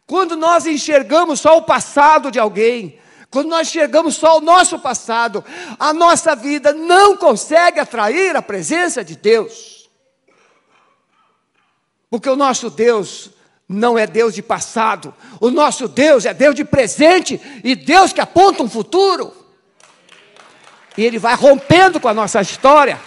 Quando 0.05 0.35
nós 0.35 0.65
enxergamos 0.65 1.39
só 1.39 1.57
o 1.57 1.63
passado 1.63 2.29
de 2.29 2.37
alguém, 2.37 2.99
quando 3.31 3.47
nós 3.47 3.69
enxergamos 3.69 4.15
só 4.15 4.37
o 4.37 4.41
nosso 4.41 4.77
passado, 4.77 5.43
a 5.79 5.93
nossa 5.93 6.35
vida 6.35 6.73
não 6.73 7.15
consegue 7.15 7.79
atrair 7.79 8.35
a 8.35 8.41
presença 8.41 9.05
de 9.05 9.15
Deus. 9.15 9.89
Porque 12.09 12.29
o 12.29 12.35
nosso 12.35 12.69
Deus 12.69 13.31
não 13.69 13.97
é 13.97 14.05
Deus 14.05 14.35
de 14.35 14.43
passado, 14.43 15.15
o 15.39 15.49
nosso 15.49 15.87
Deus 15.87 16.25
é 16.25 16.33
Deus 16.33 16.53
de 16.53 16.65
presente 16.65 17.41
e 17.63 17.73
Deus 17.73 18.11
que 18.11 18.19
aponta 18.19 18.63
um 18.63 18.69
futuro. 18.69 19.33
E 20.97 21.05
Ele 21.05 21.17
vai 21.17 21.33
rompendo 21.33 22.01
com 22.01 22.09
a 22.09 22.13
nossa 22.13 22.41
história. 22.41 22.99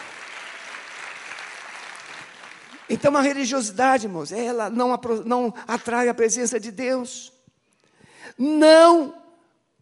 Então 2.88 3.14
a 3.14 3.20
religiosidade, 3.20 4.06
irmãos, 4.06 4.32
ela 4.32 4.70
não, 4.70 4.98
não 5.26 5.54
atrai 5.68 6.08
a 6.08 6.14
presença 6.14 6.58
de 6.58 6.70
Deus. 6.70 7.30
Não 8.38 9.23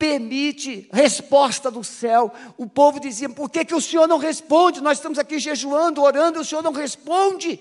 permite 0.03 0.89
resposta 0.93 1.71
do 1.71 1.85
céu. 1.85 2.35
O 2.59 2.69
povo 2.69 2.99
dizia: 2.99 3.29
por 3.29 3.49
que, 3.49 3.65
que 3.65 3.75
o 3.75 3.81
Senhor 3.81 4.09
não 4.09 4.19
responde? 4.19 4.81
Nós 4.81 4.99
estamos 4.99 5.17
aqui 5.17 5.39
jejuando, 5.39 6.03
orando, 6.03 6.39
e 6.39 6.43
o 6.43 6.45
Senhor 6.45 6.61
não 6.61 6.73
responde. 6.73 7.61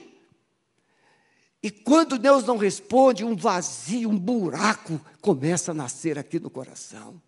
E 1.62 1.70
quando 1.70 2.18
Deus 2.18 2.44
não 2.44 2.58
responde, 2.58 3.24
um 3.24 3.36
vazio, 3.36 4.10
um 4.10 4.18
buraco 4.18 5.00
começa 5.22 5.70
a 5.70 5.76
nascer 5.76 6.18
aqui 6.18 6.40
no 6.40 6.50
coração. 6.50 7.22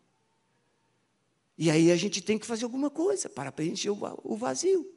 E 1.55 1.69
aí 1.69 1.91
a 1.91 1.95
gente 1.95 2.19
tem 2.19 2.39
que 2.39 2.45
fazer 2.47 2.63
alguma 2.63 2.89
coisa 2.89 3.29
para 3.29 3.51
preencher 3.51 3.91
o 3.91 4.35
vazio, 4.35 4.91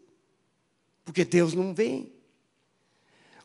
porque 1.04 1.26
Deus 1.26 1.52
não 1.52 1.74
vem. 1.74 2.10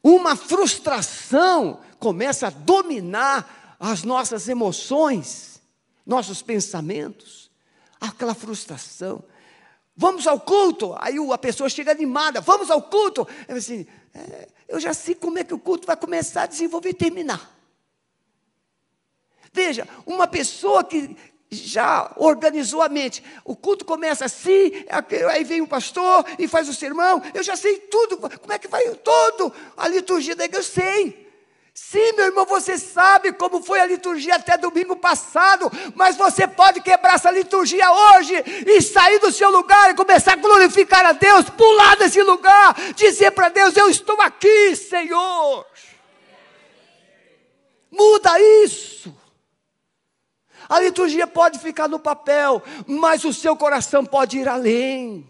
Uma 0.01 0.37
frustração 0.37 1.81
começa 1.99 2.47
a 2.47 2.49
dominar 2.49 3.75
as 3.77 4.03
nossas 4.03 4.47
emoções 4.47 5.60
nossos 6.05 6.41
pensamentos, 6.41 7.51
aquela 7.99 8.33
frustração. 8.33 9.23
Vamos 9.95 10.25
ao 10.25 10.39
culto. 10.39 10.95
Aí 10.99 11.15
a 11.31 11.37
pessoa 11.37 11.69
chega 11.69 11.91
animada, 11.91 12.41
vamos 12.41 12.71
ao 12.71 12.81
culto. 12.81 13.27
Eu, 13.47 13.57
assim, 13.57 13.85
é, 14.13 14.47
eu 14.67 14.79
já 14.79 14.93
sei 14.93 15.15
como 15.15 15.37
é 15.37 15.43
que 15.43 15.53
o 15.53 15.59
culto 15.59 15.85
vai 15.85 15.97
começar 15.97 16.43
a 16.43 16.47
desenvolver 16.47 16.89
e 16.89 16.93
terminar. 16.93 17.55
Veja, 19.53 19.87
uma 20.05 20.27
pessoa 20.27 20.83
que 20.83 21.15
já 21.51 22.13
organizou 22.15 22.81
a 22.81 22.87
mente. 22.87 23.21
O 23.43 23.55
culto 23.55 23.83
começa 23.83 24.23
assim, 24.25 24.71
aí 25.29 25.43
vem 25.43 25.61
o 25.61 25.67
pastor 25.67 26.25
e 26.39 26.47
faz 26.47 26.69
o 26.69 26.73
sermão. 26.73 27.21
Eu 27.33 27.43
já 27.43 27.57
sei 27.57 27.77
tudo. 27.77 28.17
Como 28.17 28.53
é 28.53 28.57
que 28.57 28.69
vai 28.69 28.83
todo 28.95 29.53
a 29.75 29.87
liturgia 29.87 30.35
da 30.35 30.45
igreja? 30.45 30.61
Eu 30.61 30.71
sei. 30.83 31.20
Sim, 31.73 32.11
meu 32.13 32.25
irmão, 32.25 32.45
você 32.45 32.77
sabe 32.77 33.31
como 33.31 33.63
foi 33.63 33.79
a 33.79 33.85
liturgia 33.85 34.35
até 34.35 34.57
domingo 34.57 34.95
passado, 34.95 35.71
mas 35.95 36.17
você 36.17 36.45
pode 36.45 36.81
quebrar 36.81 37.15
essa 37.15 37.31
liturgia 37.31 37.89
hoje 37.89 38.33
e 38.67 38.81
sair 38.81 39.19
do 39.19 39.31
seu 39.31 39.49
lugar 39.49 39.89
e 39.89 39.95
começar 39.95 40.33
a 40.33 40.35
glorificar 40.37 41.05
a 41.05 41.13
Deus, 41.13 41.49
pular 41.49 41.95
desse 41.95 42.21
lugar, 42.23 42.75
dizer 42.93 43.31
para 43.31 43.47
Deus: 43.47 43.75
Eu 43.77 43.89
estou 43.89 44.19
aqui, 44.19 44.75
Senhor. 44.75 45.65
Muda 47.89 48.39
isso. 48.63 49.13
A 50.67 50.79
liturgia 50.79 51.27
pode 51.27 51.59
ficar 51.59 51.87
no 51.87 51.99
papel, 51.99 52.61
mas 52.85 53.23
o 53.23 53.33
seu 53.33 53.55
coração 53.55 54.05
pode 54.05 54.37
ir 54.37 54.47
além. 54.47 55.29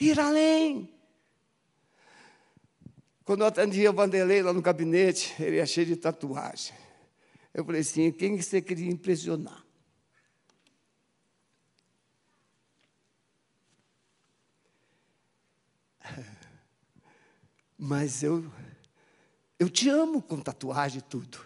Ir 0.00 0.18
além. 0.18 0.91
Quando 3.32 3.40
eu 3.40 3.46
atendia 3.46 3.88
o 3.90 3.94
Vanderlei 3.94 4.42
lá 4.42 4.52
no 4.52 4.60
gabinete, 4.60 5.34
ele 5.42 5.56
ia 5.56 5.64
cheio 5.64 5.86
de 5.86 5.96
tatuagem. 5.96 6.74
Eu 7.54 7.64
falei 7.64 7.80
assim: 7.80 8.12
quem 8.12 8.36
você 8.36 8.60
queria 8.60 8.92
impressionar? 8.92 9.64
Mas 17.78 18.22
eu, 18.22 18.44
eu 19.58 19.70
te 19.70 19.88
amo 19.88 20.20
com 20.20 20.38
tatuagem 20.38 20.98
e 20.98 21.02
tudo. 21.02 21.42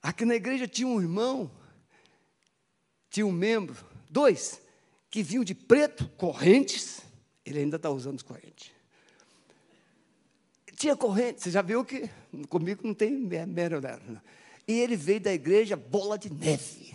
Aqui 0.00 0.24
na 0.24 0.34
igreja 0.34 0.66
tinha 0.66 0.88
um 0.88 0.98
irmão, 0.98 1.50
tinha 3.10 3.26
um 3.26 3.32
membro, 3.32 3.84
dois, 4.08 4.62
que 5.10 5.22
vinham 5.22 5.44
de 5.44 5.54
preto, 5.54 6.08
correntes, 6.16 7.02
ele 7.44 7.58
ainda 7.58 7.76
está 7.76 7.90
usando 7.90 8.14
as 8.14 8.22
correntes 8.22 8.73
tinha 10.84 10.96
corrente, 10.96 11.42
você 11.42 11.50
já 11.50 11.62
viu 11.62 11.82
que 11.82 12.10
comigo 12.48 12.86
não 12.86 12.92
tem 12.92 13.10
mero 13.10 13.80
E 14.68 14.72
ele 14.80 14.96
veio 14.96 15.20
da 15.20 15.32
igreja 15.32 15.76
Bola 15.76 16.18
de 16.18 16.30
Neve. 16.30 16.94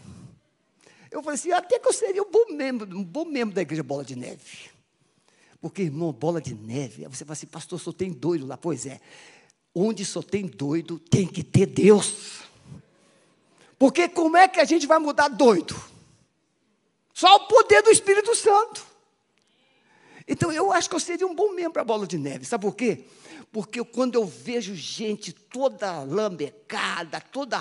Eu 1.10 1.23
falei 1.23 1.39
assim, 1.39 1.52
até 1.52 1.80
que 1.80 1.88
eu 1.88 1.93
seria 1.93 2.21
um 2.21 2.30
bom 2.30 2.54
membro, 2.54 2.95
um 2.95 3.04
bom 3.04 3.25
membro 3.25 3.56
da 3.56 3.63
igreja 3.63 3.82
Bola 3.82 4.06
de 4.06 4.15
Neve. 4.15 4.69
Porque, 5.60 5.82
irmão, 5.82 6.13
bola 6.13 6.39
de 6.39 6.54
neve, 6.54 7.06
você 7.08 7.25
fala 7.25 7.34
assim, 7.34 7.47
pastor, 7.47 7.80
só 7.82 7.91
tem 7.91 8.13
doido 8.13 8.45
lá. 8.45 8.56
Pois 8.56 8.86
é, 8.86 9.02
onde 9.75 10.06
só 10.06 10.21
tem 10.21 10.45
doido, 10.45 10.97
tem 10.97 11.28
que 11.28 11.43
ter 11.43 11.65
Deus. 11.65 12.43
Porque 13.78 14.08
como 14.08 14.38
é 14.38 14.47
que 14.47 14.62
a 14.62 14.63
gente 14.63 14.88
vai 14.88 14.99
mudar 14.99 15.28
doido? 15.28 15.75
Só 17.13 17.36
o 17.36 17.47
poder 17.47 17.82
do 17.82 17.89
Espírito 17.89 18.34
Santo. 18.36 18.86
Então 20.25 20.49
eu 20.49 20.71
acho 20.71 20.89
que 20.89 20.95
eu 20.95 20.99
seria 20.99 21.28
um 21.28 21.36
bom 21.36 21.52
membro 21.54 21.73
para 21.73 21.82
a 21.82 21.86
bola 21.86 22.08
de 22.08 22.17
neve. 22.17 22.45
Sabe 22.45 22.62
por 22.62 22.75
quê? 22.75 23.04
Porque 23.51 23.83
quando 23.83 24.15
eu 24.15 24.25
vejo 24.25 24.75
gente 24.75 25.33
toda 25.33 26.03
lambecada, 26.03 27.19
toda 27.19 27.59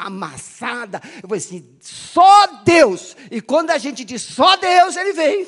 amassada, 0.00 1.00
eu 1.22 1.28
vou 1.28 1.36
assim, 1.36 1.76
só 1.80 2.46
Deus. 2.64 3.16
E 3.30 3.40
quando 3.40 3.70
a 3.70 3.78
gente 3.78 4.04
diz 4.04 4.22
só 4.22 4.56
Deus, 4.56 4.96
ele 4.96 5.12
vem. 5.12 5.46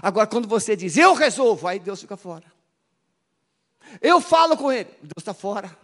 Agora, 0.00 0.26
quando 0.26 0.48
você 0.48 0.74
diz 0.74 0.96
eu 0.96 1.12
resolvo, 1.12 1.68
aí 1.68 1.78
Deus 1.78 2.00
fica 2.00 2.16
fora. 2.16 2.46
Eu 4.00 4.20
falo 4.20 4.56
com 4.56 4.72
ele, 4.72 4.88
Deus 5.02 5.18
está 5.18 5.34
fora. 5.34 5.76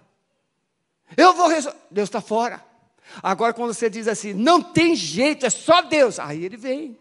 Eu 1.16 1.34
vou 1.34 1.48
resolver, 1.48 1.78
Deus 1.90 2.08
está 2.08 2.22
fora. 2.22 2.64
Agora, 3.22 3.52
quando 3.52 3.74
você 3.74 3.90
diz 3.90 4.08
assim, 4.08 4.32
não 4.32 4.62
tem 4.62 4.96
jeito, 4.96 5.44
é 5.44 5.50
só 5.50 5.82
Deus, 5.82 6.18
aí 6.18 6.42
ele 6.42 6.56
vem. 6.56 6.98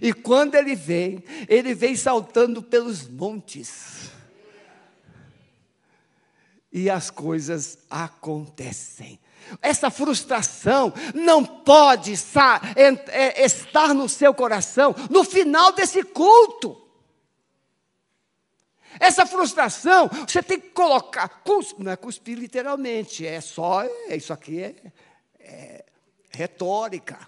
E 0.00 0.12
quando 0.12 0.54
ele 0.54 0.74
vem, 0.74 1.22
ele 1.48 1.74
vem 1.74 1.94
saltando 1.94 2.62
pelos 2.62 3.06
montes 3.06 4.10
e 6.72 6.90
as 6.90 7.10
coisas 7.10 7.78
acontecem. 7.90 9.18
Essa 9.62 9.90
frustração 9.90 10.92
não 11.14 11.44
pode 11.44 12.12
é, 13.08 13.44
estar 13.44 13.94
no 13.94 14.08
seu 14.08 14.34
coração 14.34 14.94
no 15.10 15.24
final 15.24 15.72
desse 15.72 16.02
culto. 16.02 16.88
Essa 19.00 19.24
frustração 19.24 20.08
você 20.26 20.42
tem 20.42 20.60
que 20.60 20.70
colocar, 20.70 21.42
não 21.78 21.92
é 21.92 21.96
cuspir 21.96 22.36
literalmente, 22.36 23.26
é 23.26 23.40
só, 23.40 23.82
é, 23.84 24.16
isso 24.16 24.32
aqui 24.32 24.62
é, 24.62 24.74
é 25.38 25.84
retórica, 26.30 27.18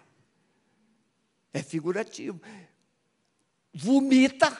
é 1.52 1.62
figurativo. 1.62 2.40
Vomita, 3.72 4.50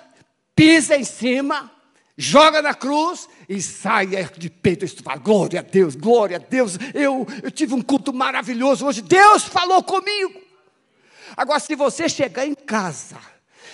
pisa 0.55 0.97
em 0.97 1.05
cima, 1.05 1.71
joga 2.17 2.61
na 2.61 2.75
cruz 2.75 3.29
e 3.49 3.61
sai 3.61 4.09
de 4.37 4.51
peito. 4.51 4.85
E 4.85 4.89
fala, 4.89 5.19
glória 5.19 5.61
a 5.61 5.63
Deus, 5.63 5.95
glória 5.95 6.37
a 6.37 6.41
Deus. 6.41 6.79
Eu, 6.95 7.27
eu 7.43 7.51
tive 7.51 7.75
um 7.75 7.83
culto 7.83 8.13
maravilhoso 8.13 8.87
hoje. 8.87 9.03
Deus 9.03 9.45
falou 9.45 9.83
comigo. 9.83 10.41
Agora, 11.37 11.61
se 11.61 11.75
você 11.75 12.09
chegar 12.09 12.47
em 12.47 12.55
casa 12.55 13.17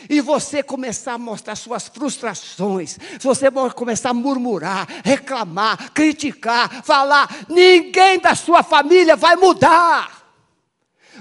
e 0.08 0.20
você 0.20 0.62
começar 0.62 1.14
a 1.14 1.18
mostrar 1.18 1.56
suas 1.56 1.88
frustrações, 1.88 2.98
se 3.18 3.26
você 3.26 3.50
começar 3.74 4.10
a 4.10 4.14
murmurar, 4.14 4.86
reclamar, 5.04 5.92
criticar, 5.92 6.84
falar, 6.84 7.28
ninguém 7.48 8.18
da 8.18 8.34
sua 8.34 8.62
família 8.62 9.16
vai 9.16 9.36
mudar. 9.36 10.15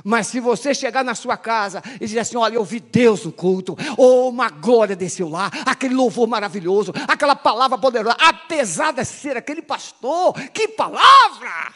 Mas 0.08 0.28
se 0.28 0.39
você 0.39 0.72
chegar 0.72 1.04
na 1.04 1.15
sua 1.15 1.36
casa 1.36 1.82
e 1.96 2.06
dizer 2.06 2.20
assim: 2.20 2.38
Olha, 2.38 2.54
eu 2.54 2.63
vi 2.63 2.80
Deus 2.80 3.26
no 3.26 3.32
culto, 3.32 3.76
ou 3.98 4.26
oh, 4.26 4.30
uma 4.30 4.50
glória 4.50 4.96
desceu 4.96 5.28
lá, 5.28 5.50
aquele 5.65 5.96
louvor 5.96 6.28
maravilhoso, 6.28 6.94
aquela 7.08 7.36
palavra 7.36 7.76
poderosa, 7.76 8.15
apesar 8.20 8.94
de 8.94 9.04
ser 9.04 9.36
aquele 9.36 9.63
pastor, 9.63 10.36
que 10.52 10.68
palavra! 10.68 11.74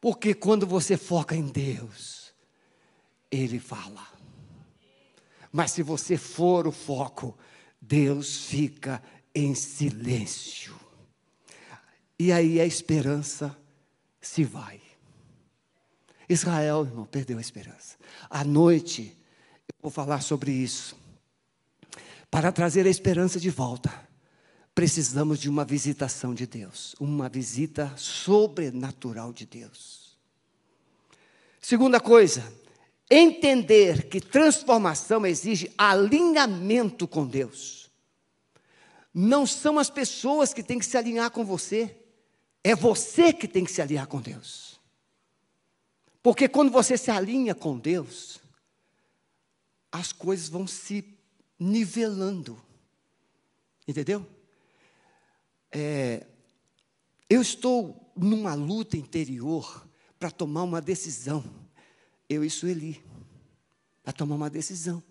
Porque 0.00 0.34
quando 0.34 0.66
você 0.66 0.96
foca 0.96 1.36
em 1.36 1.46
Deus, 1.46 2.32
Ele 3.30 3.60
fala. 3.60 4.04
Mas 5.52 5.70
se 5.70 5.84
você 5.84 6.16
for 6.16 6.66
o 6.66 6.72
foco, 6.72 7.38
Deus 7.80 8.46
fica 8.46 9.00
em 9.32 9.54
silêncio. 9.54 10.74
E 12.18 12.32
aí 12.32 12.60
a 12.60 12.66
esperança 12.66 13.56
se 14.20 14.42
vai. 14.42 14.82
Israel, 16.32 16.84
irmão, 16.84 17.04
perdeu 17.04 17.38
a 17.38 17.40
esperança. 17.40 17.96
À 18.28 18.44
noite, 18.44 19.16
eu 19.68 19.74
vou 19.82 19.90
falar 19.90 20.20
sobre 20.20 20.50
isso. 20.50 20.96
Para 22.30 22.50
trazer 22.50 22.86
a 22.86 22.90
esperança 22.90 23.38
de 23.38 23.50
volta, 23.50 23.92
precisamos 24.74 25.38
de 25.38 25.48
uma 25.48 25.64
visitação 25.64 26.34
de 26.34 26.46
Deus, 26.46 26.94
uma 26.98 27.28
visita 27.28 27.92
sobrenatural 27.96 29.32
de 29.32 29.44
Deus. 29.44 30.16
Segunda 31.60 32.00
coisa, 32.00 32.42
entender 33.10 34.08
que 34.08 34.20
transformação 34.20 35.26
exige 35.26 35.70
alinhamento 35.76 37.06
com 37.06 37.26
Deus. 37.26 37.90
Não 39.14 39.46
são 39.46 39.78
as 39.78 39.90
pessoas 39.90 40.54
que 40.54 40.62
têm 40.62 40.78
que 40.78 40.86
se 40.86 40.96
alinhar 40.96 41.30
com 41.30 41.44
você, 41.44 41.94
é 42.64 42.74
você 42.74 43.32
que 43.32 43.46
tem 43.46 43.64
que 43.64 43.70
se 43.70 43.82
alinhar 43.82 44.06
com 44.06 44.20
Deus. 44.20 44.71
Porque 46.22 46.48
quando 46.48 46.70
você 46.70 46.96
se 46.96 47.10
alinha 47.10 47.54
com 47.54 47.78
Deus, 47.78 48.40
as 49.90 50.12
coisas 50.12 50.48
vão 50.48 50.66
se 50.66 51.04
nivelando. 51.58 52.60
Entendeu? 53.86 54.24
É, 55.70 56.26
eu 57.28 57.42
estou 57.42 58.12
numa 58.16 58.54
luta 58.54 58.96
interior 58.96 59.86
para 60.18 60.30
tomar 60.30 60.62
uma 60.62 60.80
decisão. 60.80 61.44
Eu 62.28 62.44
e 62.44 62.50
Sueli. 62.50 63.02
Para 64.02 64.12
tomar 64.12 64.36
uma 64.36 64.50
decisão. 64.50 65.02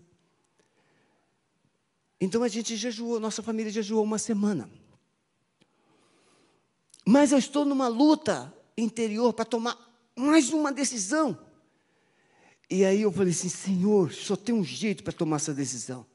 Então 2.20 2.42
a 2.42 2.48
gente 2.48 2.76
jejuou, 2.76 3.18
nossa 3.18 3.42
família 3.42 3.70
jejuou 3.70 4.04
uma 4.04 4.18
semana. 4.18 4.70
Mas 7.04 7.32
eu 7.32 7.38
estou 7.38 7.64
numa 7.64 7.88
luta 7.88 8.54
interior 8.78 9.32
para 9.32 9.44
tomar 9.44 9.91
mais 10.16 10.50
uma 10.52 10.72
decisão. 10.72 11.38
E 12.68 12.84
aí 12.84 13.02
eu 13.02 13.12
falei 13.12 13.32
assim, 13.32 13.48
Senhor, 13.48 14.12
só 14.12 14.34
tem 14.34 14.54
um 14.54 14.64
jeito 14.64 15.02
para 15.02 15.12
tomar 15.12 15.36
essa 15.36 15.52
decisão. 15.52 16.06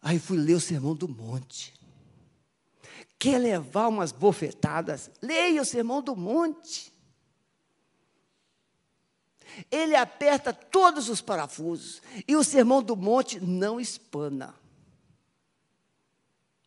Aí 0.00 0.18
fui 0.18 0.38
ler 0.38 0.54
o 0.54 0.60
Sermão 0.60 0.94
do 0.94 1.08
Monte. 1.08 1.74
Quer 3.18 3.38
levar 3.38 3.88
umas 3.88 4.12
bofetadas? 4.12 5.10
Leia 5.20 5.60
o 5.60 5.64
Sermão 5.64 6.00
do 6.00 6.16
Monte. 6.16 6.92
Ele 9.70 9.94
aperta 9.94 10.52
todos 10.52 11.08
os 11.08 11.20
parafusos. 11.20 12.00
E 12.26 12.36
o 12.36 12.44
Sermão 12.44 12.82
do 12.82 12.96
Monte 12.96 13.40
não 13.40 13.80
espana. 13.80 14.54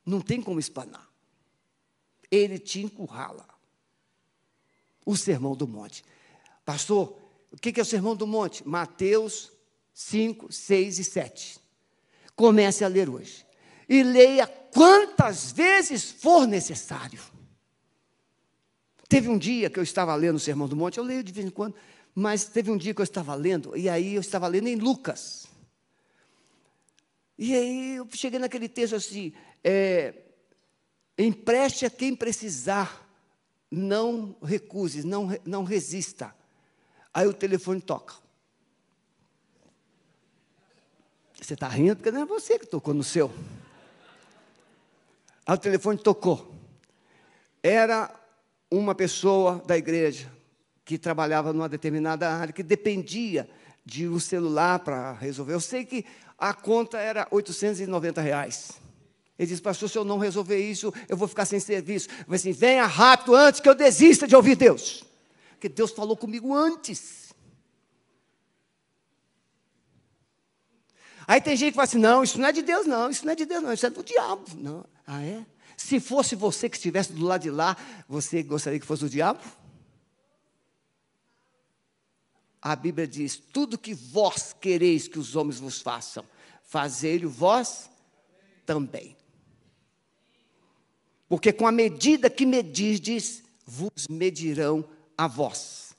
Não 0.06 0.22
tem 0.22 0.42
como 0.42 0.60
espanar. 0.60 1.10
Ele 2.30 2.60
te 2.60 2.82
encurrala. 2.82 3.53
O 5.06 5.16
Sermão 5.16 5.56
do 5.56 5.68
Monte. 5.68 6.04
Pastor, 6.66 7.18
o 7.52 7.58
que 7.58 7.80
é 7.80 7.84
o 7.84 7.86
Sermão 7.86 8.16
do 8.16 8.26
Monte? 8.26 8.68
Mateus 8.68 9.52
5, 9.94 10.52
6 10.52 11.00
e 11.00 11.04
7. 11.04 11.60
Comece 12.36 12.84
a 12.84 12.88
ler 12.88 13.10
hoje. 13.10 13.46
E 13.88 14.02
leia 14.02 14.48
quantas 14.48 15.52
vezes 15.52 16.12
for 16.12 16.48
necessário. 16.48 17.20
Teve 19.08 19.30
um 19.30 19.38
dia 19.38 19.70
que 19.70 19.78
eu 19.78 19.84
estava 19.84 20.16
lendo 20.16 20.38
o 20.38 20.40
Sermão 20.40 20.68
do 20.68 20.76
Monte, 20.76 20.98
eu 20.98 21.04
leio 21.04 21.24
de 21.24 21.32
vez 21.32 21.46
em 21.46 21.52
quando, 21.52 21.76
mas 22.16 22.46
teve 22.46 22.72
um 22.72 22.78
dia 22.78 22.94
que 22.94 23.02
eu 23.02 23.04
estava 23.04 23.36
lendo, 23.36 23.78
e 23.78 23.88
aí 23.88 24.16
eu 24.16 24.22
estava 24.22 24.48
lendo 24.48 24.68
em 24.68 24.76
Lucas. 24.76 25.46
E 27.38 27.56
aí 27.56 27.96
eu 27.96 28.08
cheguei 28.12 28.40
naquele 28.40 28.68
texto 28.68 28.96
assim: 28.96 29.34
é, 29.64 30.16
empreste 31.18 31.86
a 31.86 31.90
quem 31.90 32.16
precisar, 32.16 33.03
não 33.76 34.36
recuse, 34.44 35.04
não, 35.04 35.36
não 35.44 35.64
resista. 35.64 36.34
Aí 37.12 37.26
o 37.26 37.34
telefone 37.34 37.82
toca. 37.82 38.14
Você 41.42 41.56
está 41.56 41.68
rindo 41.68 41.96
porque 41.96 42.12
não 42.12 42.22
é 42.22 42.26
você 42.26 42.60
que 42.60 42.68
tocou 42.68 42.94
no 42.94 43.04
seu. 43.04 43.34
Aí 45.44 45.56
o 45.56 45.58
telefone 45.58 45.98
tocou. 45.98 46.54
Era 47.64 48.14
uma 48.70 48.94
pessoa 48.94 49.60
da 49.66 49.76
igreja 49.76 50.32
que 50.86 51.00
trabalhava 51.00 51.52
numa 51.52 51.68
determinada 51.68 52.30
área, 52.30 52.54
que 52.54 52.62
dependia 52.62 53.50
de 53.84 54.08
um 54.08 54.20
celular 54.20 54.80
para 54.80 55.14
resolver. 55.14 55.54
Eu 55.54 55.60
sei 55.60 55.84
que 55.84 56.06
a 56.38 56.54
conta 56.54 57.00
era 57.00 57.28
890 57.32 58.22
reais. 58.22 58.83
Ele 59.38 59.48
disse, 59.48 59.62
pastor, 59.62 59.90
se 59.90 59.98
eu 59.98 60.06
não 60.06 60.18
resolver 60.18 60.58
isso, 60.58 60.94
eu 61.10 61.18
vou 61.18 61.28
ficar 61.28 61.46
sem 61.46 61.60
serviço. 61.60 62.08
Mas 62.28 62.42
assim, 62.42 62.52
venha 62.52 62.86
rápido 62.86 63.36
antes 63.36 63.60
que 63.60 63.68
eu 63.68 63.76
desista 63.76 64.28
de 64.28 64.36
ouvir 64.36 64.56
Deus 64.56 65.04
porque 65.64 65.70
Deus 65.70 65.92
falou 65.92 66.18
comigo 66.18 66.54
antes. 66.54 67.34
Aí 71.26 71.40
tem 71.40 71.56
gente 71.56 71.72
que 71.72 71.76
fala 71.78 71.86
assim: 71.86 71.98
não, 71.98 72.22
isso 72.22 72.38
não 72.38 72.50
é 72.50 72.52
de 72.52 72.62
Deus, 72.62 72.86
não, 72.86 73.10
isso 73.10 73.26
não 73.26 73.32
é 73.32 73.36
de 73.36 73.46
Deus, 73.46 73.64
não, 73.64 73.72
isso 73.72 73.86
é 73.86 73.90
do 73.90 74.04
diabo. 74.04 74.44
Não. 74.58 74.86
Ah, 75.08 75.24
é? 75.24 75.46
Se 75.78 76.02
fosse 76.02 76.36
você 76.36 76.68
que 76.68 76.76
estivesse 76.76 77.14
do 77.14 77.24
lado 77.24 77.44
de 77.44 77.50
lá, 77.50 77.78
você 78.10 78.44
gostaria 78.44 78.78
que 78.78 78.86
fosse 78.86 79.06
o 79.06 79.10
diabo? 79.10 79.40
A 82.62 82.76
Bíblia 82.76 83.08
diz: 83.08 83.38
tudo 83.38 83.78
que 83.78 83.94
vós 83.94 84.54
quereis 84.60 85.08
que 85.08 85.18
os 85.18 85.34
homens 85.34 85.62
vos 85.62 85.80
façam, 85.80 86.26
fazei-o 86.62 87.30
vós 87.30 87.90
também. 88.66 89.16
Porque 91.34 91.52
com 91.52 91.66
a 91.66 91.72
medida 91.72 92.30
que 92.30 92.46
medirdes, 92.46 93.42
vos 93.66 94.08
medirão 94.08 94.86
a 95.18 95.28
vós. 95.28 95.96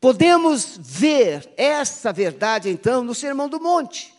Podemos 0.00 0.78
ver 0.80 1.52
essa 1.56 2.12
verdade, 2.12 2.70
então, 2.70 3.02
no 3.02 3.16
Sermão 3.16 3.48
do 3.48 3.58
Monte. 3.58 4.14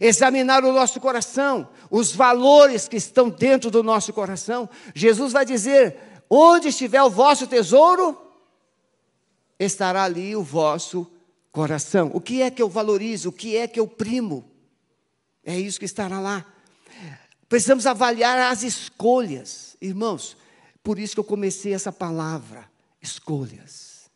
Examinar 0.00 0.62
o 0.62 0.72
nosso 0.72 1.00
coração, 1.00 1.68
os 1.90 2.12
valores 2.12 2.86
que 2.86 2.96
estão 2.96 3.28
dentro 3.28 3.68
do 3.68 3.82
nosso 3.82 4.12
coração. 4.12 4.70
Jesus 4.94 5.32
vai 5.32 5.44
dizer: 5.44 5.98
onde 6.30 6.68
estiver 6.68 7.02
o 7.02 7.10
vosso 7.10 7.44
tesouro, 7.48 8.16
estará 9.58 10.04
ali 10.04 10.36
o 10.36 10.42
vosso 10.44 11.04
coração. 11.50 12.12
O 12.14 12.20
que 12.20 12.42
é 12.42 12.48
que 12.48 12.62
eu 12.62 12.68
valorizo? 12.68 13.30
O 13.30 13.32
que 13.32 13.56
é 13.56 13.66
que 13.66 13.80
eu 13.80 13.88
primo? 13.88 14.48
É 15.44 15.58
isso 15.58 15.80
que 15.80 15.84
estará 15.84 16.20
lá. 16.20 16.46
Precisamos 17.54 17.86
avaliar 17.86 18.50
as 18.50 18.64
escolhas, 18.64 19.76
irmãos. 19.80 20.36
Por 20.82 20.98
isso 20.98 21.14
que 21.14 21.20
eu 21.20 21.24
comecei 21.24 21.72
essa 21.72 21.92
palavra 21.92 22.68
escolhas. 23.00 24.10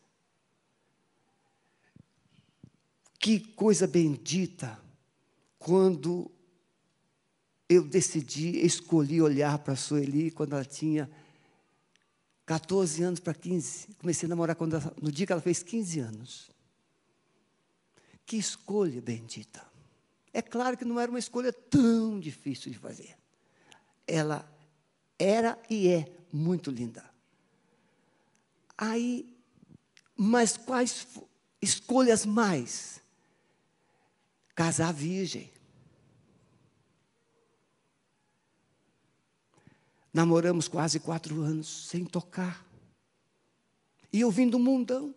Que 3.17 3.39
coisa 3.39 3.87
bendita 3.87 4.77
quando 5.57 6.29
eu 7.69 7.85
decidi, 7.85 8.57
escolhi 8.57 9.21
olhar 9.21 9.57
para 9.59 9.71
a 9.71 9.77
Sueli 9.77 10.31
quando 10.31 10.51
ela 10.51 10.65
tinha 10.65 11.09
14 12.45 13.03
anos 13.03 13.19
para 13.21 13.33
15. 13.33 13.87
Comecei 13.99 14.27
a 14.27 14.29
namorar 14.29 14.57
ela, 14.59 14.93
no 15.01 15.09
dia 15.09 15.25
que 15.25 15.31
ela 15.31 15.41
fez 15.41 15.63
15 15.63 15.99
anos. 16.01 16.51
Que 18.25 18.35
escolha 18.35 19.01
bendita. 19.01 19.65
É 20.33 20.41
claro 20.41 20.75
que 20.75 20.83
não 20.83 20.99
era 20.99 21.09
uma 21.09 21.19
escolha 21.19 21.53
tão 21.53 22.19
difícil 22.19 22.69
de 22.69 22.77
fazer 22.77 23.17
ela 24.09 24.49
era 25.17 25.57
e 25.69 25.87
é 25.87 26.11
muito 26.31 26.71
linda. 26.71 27.03
Aí, 28.77 29.37
mas 30.15 30.57
quais 30.57 31.07
escolhas 31.61 32.25
mais? 32.25 33.01
Casar 34.55 34.93
virgem. 34.93 35.51
Namoramos 40.13 40.67
quase 40.67 40.99
quatro 40.99 41.41
anos 41.41 41.87
sem 41.87 42.03
tocar. 42.03 42.65
E 44.11 44.21
eu 44.21 44.31
vim 44.31 44.49
do 44.49 44.57
mundão. 44.57 45.13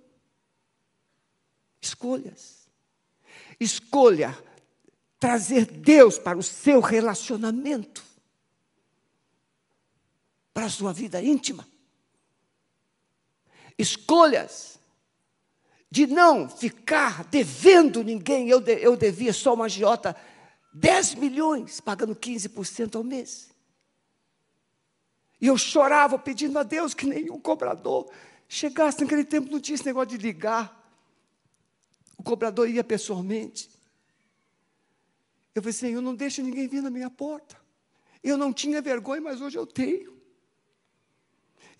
Escolhas. 1.80 2.68
Escolha 3.58 4.36
trazer 5.18 5.66
Deus 5.66 6.18
para 6.18 6.36
o 6.36 6.42
seu 6.42 6.80
relacionamento 6.80 8.11
para 10.52 10.66
a 10.66 10.70
sua 10.70 10.92
vida 10.92 11.22
íntima. 11.22 11.66
Escolhas 13.78 14.78
de 15.90 16.06
não 16.06 16.48
ficar 16.48 17.24
devendo 17.24 18.02
ninguém. 18.02 18.48
Eu, 18.48 18.60
de, 18.60 18.74
eu 18.74 18.96
devia 18.96 19.32
só 19.32 19.54
uma 19.54 19.66
agiota 19.66 20.16
10 20.72 21.16
milhões, 21.16 21.80
pagando 21.80 22.16
15% 22.16 22.96
ao 22.96 23.04
mês. 23.04 23.50
E 25.40 25.48
eu 25.48 25.58
chorava 25.58 26.18
pedindo 26.18 26.58
a 26.58 26.62
Deus 26.62 26.94
que 26.94 27.04
nenhum 27.04 27.38
cobrador 27.38 28.10
chegasse. 28.48 29.00
Naquele 29.00 29.24
tempo 29.24 29.50
não 29.50 29.60
tinha 29.60 29.74
esse 29.74 29.84
negócio 29.84 30.16
de 30.16 30.16
ligar. 30.16 30.80
O 32.16 32.22
cobrador 32.22 32.68
ia 32.68 32.84
pessoalmente. 32.84 33.68
Eu 35.54 35.60
falei, 35.60 35.72
Senhor, 35.72 36.00
não 36.00 36.14
deixe 36.14 36.42
ninguém 36.42 36.68
vir 36.68 36.82
na 36.82 36.90
minha 36.90 37.10
porta. 37.10 37.60
Eu 38.22 38.38
não 38.38 38.52
tinha 38.52 38.80
vergonha, 38.80 39.20
mas 39.20 39.40
hoje 39.40 39.58
eu 39.58 39.66
tenho. 39.66 40.21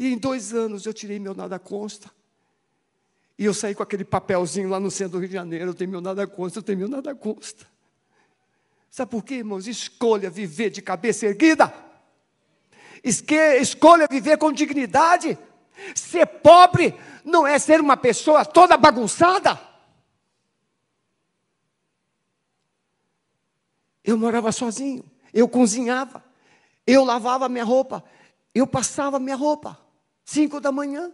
E 0.03 0.12
em 0.12 0.19
dois 0.19 0.53
anos 0.53 0.85
eu 0.85 0.93
tirei 0.93 1.21
meu 1.21 1.33
nada 1.33 1.61
consta. 1.61 2.11
E 3.38 3.45
eu 3.45 3.55
saí 3.55 3.73
com 3.73 3.85
aquele 3.85 4.05
papelzinho 4.05 4.69
lá 4.69 4.81
no 4.81 4.91
centro 4.91 5.12
do 5.12 5.19
Rio 5.21 5.29
de 5.29 5.35
Janeiro. 5.35 5.67
Eu 5.67 5.75
tenho 5.75 5.93
meu 5.93 6.01
nada 6.01 6.27
consta, 6.27 6.59
eu 6.59 6.62
tenho 6.65 6.81
meu 6.81 6.88
nada 6.88 7.15
consta. 7.15 7.65
Sabe 8.91 9.12
por 9.12 9.23
quê, 9.23 9.37
irmãos? 9.37 9.69
Escolha 9.69 10.29
viver 10.29 10.71
de 10.71 10.83
cabeça 10.83 11.27
erguida. 11.27 11.73
Escolha 13.61 14.09
viver 14.11 14.38
com 14.38 14.51
dignidade. 14.51 15.38
Ser 15.95 16.27
pobre 16.27 16.99
não 17.25 17.47
é 17.47 17.57
ser 17.61 17.81
uma 17.81 17.97
pessoa 17.97 18.45
toda 18.45 18.77
bagunçada. 18.77 19.57
Eu 24.03 24.19
morava 24.19 24.51
sozinho, 24.51 25.05
eu 25.33 25.49
cozinhava, 25.49 26.25
eu 26.85 27.05
lavava 27.05 27.49
minha 27.49 27.62
roupa, 27.62 28.03
eu 28.53 28.67
passava 28.67 29.21
minha 29.21 29.37
roupa, 29.37 29.79
cinco 30.24 30.61
da 30.61 30.72
manhã. 30.72 31.12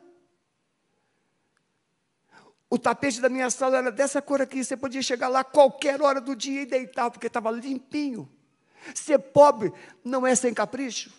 O 2.70 2.78
tapete 2.78 3.20
da 3.20 3.28
minha 3.28 3.48
sala 3.50 3.78
era 3.78 3.90
dessa 3.90 4.20
cor 4.20 4.42
aqui, 4.42 4.62
você 4.62 4.76
podia 4.76 5.02
chegar 5.02 5.28
lá 5.28 5.42
qualquer 5.42 6.02
hora 6.02 6.20
do 6.20 6.36
dia 6.36 6.62
e 6.62 6.66
deitar, 6.66 7.10
porque 7.10 7.26
estava 7.26 7.50
limpinho. 7.50 8.28
Ser 8.94 9.18
pobre 9.18 9.72
não 10.04 10.26
é 10.26 10.34
sem 10.34 10.52
capricho. 10.52 11.10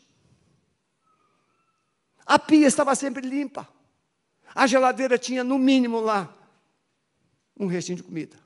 A 2.26 2.38
pia 2.38 2.68
estava 2.68 2.94
sempre 2.94 3.28
limpa. 3.28 3.68
A 4.54 4.68
geladeira 4.68 5.18
tinha, 5.18 5.44
no 5.44 5.58
mínimo, 5.58 6.00
lá, 6.00 6.32
um 7.58 7.66
restinho 7.66 7.98
de 7.98 8.04
comida. 8.04 8.38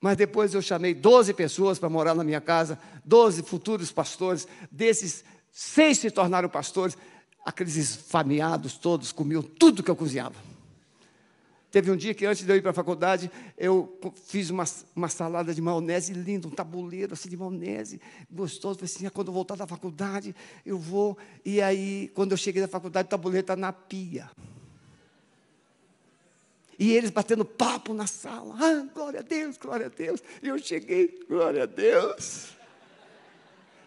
Mas 0.00 0.16
depois 0.16 0.52
eu 0.52 0.60
chamei 0.60 0.94
12 0.94 1.32
pessoas 1.32 1.78
para 1.78 1.88
morar 1.88 2.12
na 2.12 2.24
minha 2.24 2.40
casa, 2.40 2.76
12 3.04 3.44
futuros 3.44 3.92
pastores, 3.92 4.48
desses, 4.68 5.24
seis 5.52 5.98
se 5.98 6.10
tornaram 6.10 6.48
pastores. 6.48 6.96
Aqueles 7.44 7.76
esfameados 7.76 8.74
todos 8.78 9.12
comiam 9.12 9.42
tudo 9.42 9.82
que 9.82 9.90
eu 9.90 9.96
cozinhava. 9.96 10.36
Teve 11.72 11.90
um 11.90 11.96
dia 11.96 12.12
que 12.12 12.26
antes 12.26 12.44
de 12.44 12.52
eu 12.52 12.56
ir 12.56 12.60
para 12.60 12.70
a 12.70 12.74
faculdade, 12.74 13.30
eu 13.56 13.98
fiz 14.26 14.50
uma, 14.50 14.64
uma 14.94 15.08
salada 15.08 15.54
de 15.54 15.62
maionese 15.62 16.12
linda, 16.12 16.46
um 16.46 16.50
tabuleiro 16.50 17.14
assim 17.14 17.30
de 17.30 17.36
maionese, 17.36 17.98
gostoso. 18.30 18.78
Falei 18.78 18.94
assim, 18.94 19.06
ah, 19.06 19.10
quando 19.10 19.28
eu 19.28 19.32
voltar 19.32 19.56
da 19.56 19.66
faculdade, 19.66 20.36
eu 20.66 20.78
vou. 20.78 21.16
E 21.42 21.62
aí, 21.62 22.10
quando 22.14 22.32
eu 22.32 22.36
cheguei 22.36 22.60
da 22.60 22.68
faculdade, 22.68 23.06
o 23.06 23.10
tabuleiro 23.10 23.42
está 23.42 23.56
na 23.56 23.72
pia. 23.72 24.30
E 26.78 26.92
eles 26.92 27.08
batendo 27.08 27.42
papo 27.42 27.94
na 27.94 28.06
sala. 28.06 28.54
Ah, 28.60 28.86
glória 28.92 29.20
a 29.20 29.22
Deus, 29.22 29.56
glória 29.56 29.86
a 29.86 29.88
Deus. 29.88 30.22
E 30.42 30.48
eu 30.48 30.58
cheguei, 30.58 31.24
glória 31.26 31.62
a 31.62 31.66
Deus. 31.66 32.50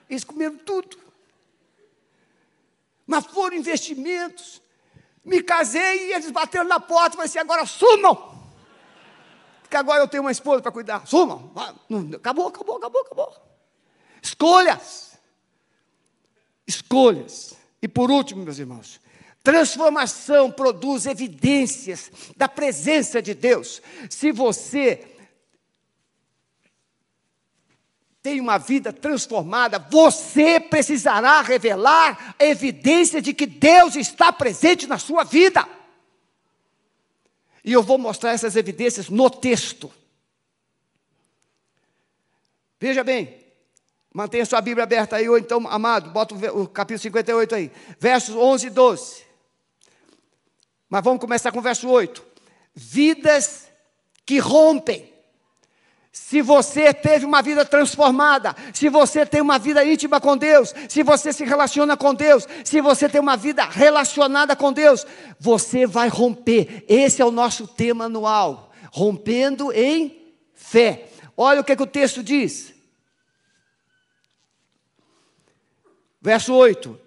Eles 0.09 0.23
comeram 0.23 0.57
tudo. 0.57 1.04
Mas 3.05 3.25
foram 3.25 3.55
investimentos. 3.55 4.61
Me 5.23 5.41
casei 5.41 6.09
e 6.09 6.13
eles 6.13 6.31
bateram 6.31 6.65
na 6.65 6.79
porta 6.79 7.09
e 7.09 7.17
falei 7.17 7.25
assim: 7.25 7.39
agora 7.39 7.65
sumam. 7.65 8.35
Porque 9.61 9.77
agora 9.77 10.01
eu 10.01 10.07
tenho 10.07 10.23
uma 10.23 10.31
esposa 10.31 10.61
para 10.61 10.71
cuidar. 10.71 11.05
Sumam. 11.05 11.51
Acabou, 12.15 12.47
acabou, 12.47 12.77
acabou, 12.77 13.01
acabou. 13.01 13.35
Escolhas. 14.21 15.17
Escolhas. 16.67 17.55
E 17.81 17.87
por 17.87 18.09
último, 18.11 18.43
meus 18.43 18.59
irmãos, 18.59 18.99
Transformação 19.45 20.51
produz 20.51 21.05
evidências 21.05 22.11
da 22.35 22.49
presença 22.49 23.21
de 23.21 23.35
Deus. 23.35 23.79
Se 24.09 24.31
você 24.31 25.14
tem 28.25 28.41
uma 28.41 28.57
vida 28.57 28.91
transformada, 28.91 29.77
você 29.77 30.59
precisará 30.59 31.41
revelar 31.41 32.33
a 32.39 32.43
evidência 32.43 33.21
de 33.21 33.35
que 33.35 33.45
Deus 33.45 33.95
está 33.95 34.33
presente 34.33 34.87
na 34.87 34.97
sua 34.97 35.23
vida. 35.23 35.63
E 37.63 37.71
eu 37.71 37.83
vou 37.83 37.99
mostrar 37.99 38.31
essas 38.31 38.55
evidências 38.55 39.09
no 39.09 39.29
texto. 39.29 39.93
Veja 42.79 43.03
bem, 43.03 43.45
mantenha 44.11 44.43
sua 44.43 44.59
Bíblia 44.59 44.85
aberta 44.85 45.17
aí, 45.17 45.29
ou 45.29 45.37
então, 45.37 45.67
amado, 45.67 46.09
bota 46.09 46.33
o 46.33 46.67
capítulo 46.67 47.03
58 47.03 47.53
aí, 47.53 47.71
versos 47.99 48.35
11 48.35 48.65
e 48.65 48.69
12. 48.71 49.23
Mas 50.89 51.03
vamos 51.03 51.21
começar 51.21 51.51
com 51.51 51.59
o 51.59 51.61
verso 51.61 51.87
8. 51.87 52.25
Vidas 52.73 53.67
que 54.25 54.39
rompem. 54.39 55.13
Se 56.17 56.41
você 56.41 56.93
teve 56.93 57.25
uma 57.25 57.41
vida 57.41 57.65
transformada, 57.65 58.55
se 58.73 58.87
você 58.87 59.25
tem 59.25 59.41
uma 59.41 59.59
vida 59.59 59.83
íntima 59.83 60.21
com 60.21 60.37
Deus, 60.37 60.73
se 60.87 61.03
você 61.03 61.33
se 61.33 61.43
relaciona 61.43 61.97
com 61.97 62.15
Deus, 62.15 62.47
se 62.63 62.79
você 62.79 63.09
tem 63.09 63.19
uma 63.19 63.35
vida 63.35 63.65
relacionada 63.65 64.55
com 64.55 64.71
Deus, 64.71 65.05
você 65.37 65.85
vai 65.85 66.07
romper. 66.07 66.85
Esse 66.87 67.21
é 67.21 67.25
o 67.25 67.31
nosso 67.31 67.67
tema 67.67 68.05
anual: 68.05 68.71
rompendo 68.93 69.73
em 69.73 70.33
fé. 70.53 71.09
Olha 71.35 71.59
o 71.59 71.65
que, 71.65 71.75
que 71.75 71.83
o 71.83 71.85
texto 71.85 72.23
diz. 72.23 72.73
Verso 76.21 76.53
8. 76.53 76.97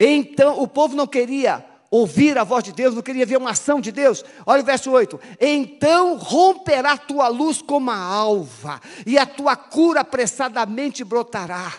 Então, 0.00 0.58
o 0.58 0.66
povo 0.66 0.96
não 0.96 1.06
queria 1.06 1.62
ouvir 1.94 2.36
a 2.36 2.42
voz 2.42 2.64
de 2.64 2.72
Deus, 2.72 2.94
não 2.94 3.02
queria 3.02 3.24
ver 3.24 3.36
uma 3.36 3.50
ação 3.50 3.80
de 3.80 3.92
Deus. 3.92 4.24
Olha 4.44 4.62
o 4.62 4.64
verso 4.64 4.90
8: 4.90 5.20
Então 5.40 6.16
romperá 6.16 6.96
tua 6.96 7.28
luz 7.28 7.62
como 7.62 7.90
a 7.90 7.96
alva, 7.96 8.80
e 9.06 9.16
a 9.16 9.24
tua 9.24 9.54
cura 9.54 10.00
apressadamente 10.00 11.04
brotará. 11.04 11.72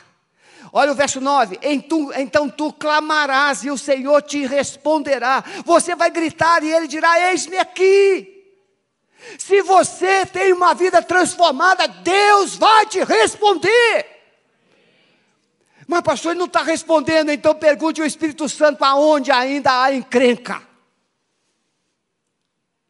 Olha 0.72 0.94
o 0.94 0.96
verso 0.96 1.20
9: 1.20 1.60
Então 1.62 2.50
tu 2.50 2.72
clamarás 2.72 3.66
e 3.66 3.70
o 3.70 3.78
Senhor 3.78 4.22
te 4.22 4.46
responderá. 4.46 5.44
Você 5.66 5.96
vai 5.96 6.10
gritar 6.10 6.64
e 6.64 6.72
ele 6.72 6.88
dirá: 6.88 7.32
Eis-me 7.32 7.58
aqui. 7.58 8.32
Se 9.38 9.62
você 9.64 10.26
tem 10.26 10.54
uma 10.54 10.74
vida 10.74 11.02
transformada, 11.02 11.88
Deus 11.88 12.56
vai 12.56 12.86
te 12.86 13.04
responder. 13.04 14.15
Mas, 15.88 16.02
pastor, 16.02 16.32
ele 16.32 16.40
não 16.40 16.48
está 16.48 16.64
respondendo, 16.64 17.32
então 17.32 17.54
pergunte 17.54 18.02
ao 18.02 18.08
Espírito 18.08 18.48
Santo 18.50 18.84
aonde 18.84 19.32
ainda 19.32 19.84
há 19.84 19.94
encrenca. 19.94 20.62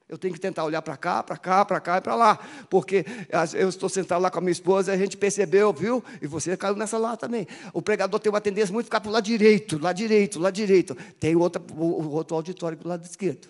Eu 0.07 0.19
tenho 0.19 0.33
que 0.35 0.39
tentar 0.39 0.63
olhar 0.63 0.83
para 0.83 0.95
cá, 0.95 1.23
para 1.23 1.35
cá, 1.35 1.65
para 1.65 1.81
cá 1.81 1.97
e 1.97 2.01
para 2.01 2.15
lá. 2.15 2.39
Porque 2.69 3.03
eu 3.53 3.67
estou 3.67 3.89
sentado 3.89 4.21
lá 4.21 4.29
com 4.29 4.37
a 4.37 4.41
minha 4.41 4.51
esposa 4.51 4.91
e 4.91 4.95
a 4.95 4.97
gente 4.97 5.17
percebeu, 5.17 5.73
viu? 5.73 6.03
E 6.21 6.27
você 6.27 6.55
caiu 6.55 6.75
nessa 6.75 6.97
lá 6.97 7.17
também. 7.17 7.47
O 7.73 7.81
pregador 7.81 8.19
tem 8.19 8.31
uma 8.31 8.39
tendência 8.39 8.71
muito 8.71 8.85
a 8.85 8.87
ficar 8.87 9.01
para 9.01 9.09
o 9.09 9.11
lado 9.11 9.25
direito, 9.25 9.79
lá 9.79 9.91
direito, 9.91 10.39
lá 10.39 10.51
direito. 10.51 10.95
Tem 11.19 11.35
outra, 11.35 11.61
o, 11.73 12.11
outro 12.11 12.35
auditório 12.35 12.77
para 12.77 12.85
o 12.85 12.89
lado 12.89 13.03
esquerdo. 13.03 13.47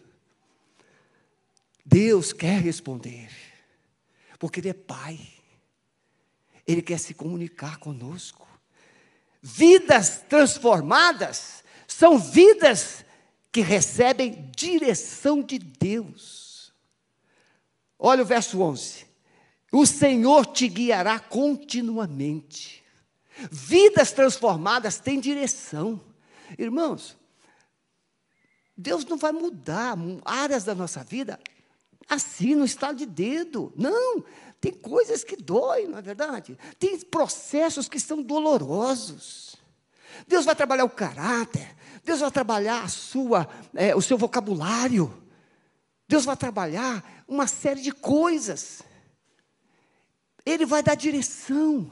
Deus 1.86 2.32
quer 2.32 2.62
responder. 2.62 3.30
Porque 4.40 4.62
Ele 4.62 4.70
é 4.70 4.74
Pai. 4.74 5.20
Ele 6.66 6.82
quer 6.82 7.00
se 7.00 7.14
comunicar 7.14 7.78
conosco. 7.80 8.45
Vidas 9.48 10.24
transformadas 10.28 11.64
são 11.88 12.18
vidas 12.18 13.06
que 13.52 13.62
recebem 13.62 14.50
direção 14.58 15.40
de 15.40 15.60
Deus. 15.60 16.74
Olha 18.00 18.24
o 18.24 18.26
verso 18.26 18.60
11. 18.60 19.06
O 19.72 19.86
Senhor 19.86 20.48
te 20.48 20.68
guiará 20.68 21.20
continuamente. 21.20 22.84
Vidas 23.52 24.12
transformadas 24.12 24.98
têm 24.98 25.20
direção. 25.20 26.02
Irmãos, 26.58 27.16
Deus 28.76 29.06
não 29.06 29.16
vai 29.16 29.32
mudar 29.32 29.96
áreas 30.26 30.64
da 30.64 30.74
nossa 30.74 31.04
vida 31.04 31.40
Assim, 32.08 32.54
no 32.54 32.66
estado 32.66 32.98
de 32.98 33.06
dedo. 33.06 33.74
Não, 33.76 34.24
tem 34.66 34.74
coisas 34.74 35.24
que 35.24 35.36
doem, 35.36 35.88
não 35.88 36.00
é 36.00 36.02
verdade? 36.02 36.58
Tem 36.80 37.00
processos 37.00 37.88
que 37.88 38.00
são 38.00 38.24
dolorosos. 38.24 39.56
Deus 40.28 40.44
vai 40.44 40.56
trabalhar 40.56 40.86
o 40.86 40.90
caráter, 40.90 41.76
Deus 42.04 42.20
vai 42.20 42.32
trabalhar 42.32 42.84
a 42.84 42.88
sua, 42.88 43.48
é, 43.76 43.96
o 43.96 44.02
seu 44.02 44.18
vocabulário, 44.18 45.24
Deus 46.08 46.26
vai 46.26 46.36
trabalhar 46.36 47.24
uma 47.28 47.46
série 47.46 47.80
de 47.80 47.92
coisas. 47.92 48.82
Ele 50.44 50.66
vai 50.66 50.82
dar 50.82 50.96
direção. 50.96 51.92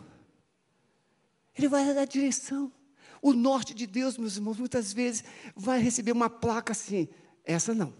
Ele 1.55 1.67
vai 1.67 1.93
dar 1.93 2.05
direção. 2.05 2.73
O 3.21 3.33
norte 3.33 3.75
de 3.75 3.85
Deus, 3.85 4.17
meus 4.17 4.35
irmãos, 4.35 4.57
muitas 4.57 4.91
vezes 4.91 5.23
vai 5.55 5.79
receber 5.79 6.11
uma 6.11 6.27
placa 6.27 6.71
assim: 6.71 7.07
essa 7.45 7.71
não. 7.75 7.93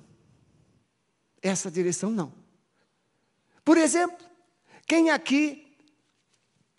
Essa 1.43 1.69
direção 1.69 2.09
não. 2.09 2.33
Por 3.63 3.77
exemplo, 3.77 4.32
quem 4.93 5.09
aqui 5.09 5.75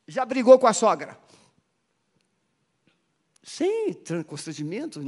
já 0.07 0.25
brigou 0.25 0.57
com 0.57 0.69
a 0.69 0.73
sogra? 0.73 1.19
Sem 3.43 3.93
constrangimento, 4.25 5.01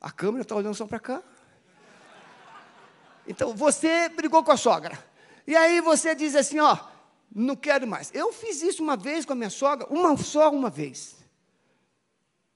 a 0.00 0.10
câmera 0.10 0.42
está 0.42 0.56
olhando 0.56 0.74
só 0.74 0.88
para 0.88 0.98
cá. 0.98 1.22
Então, 3.28 3.54
você 3.54 4.08
brigou 4.08 4.42
com 4.42 4.50
a 4.50 4.56
sogra. 4.56 4.98
E 5.46 5.54
aí 5.54 5.80
você 5.80 6.12
diz 6.12 6.34
assim, 6.34 6.58
ó, 6.58 6.76
não 7.32 7.54
quero 7.54 7.86
mais. 7.86 8.10
Eu 8.12 8.32
fiz 8.32 8.60
isso 8.60 8.82
uma 8.82 8.96
vez 8.96 9.24
com 9.24 9.34
a 9.34 9.36
minha 9.36 9.48
sogra, 9.48 9.86
uma 9.88 10.16
só 10.16 10.50
uma 10.50 10.68
vez. 10.68 11.16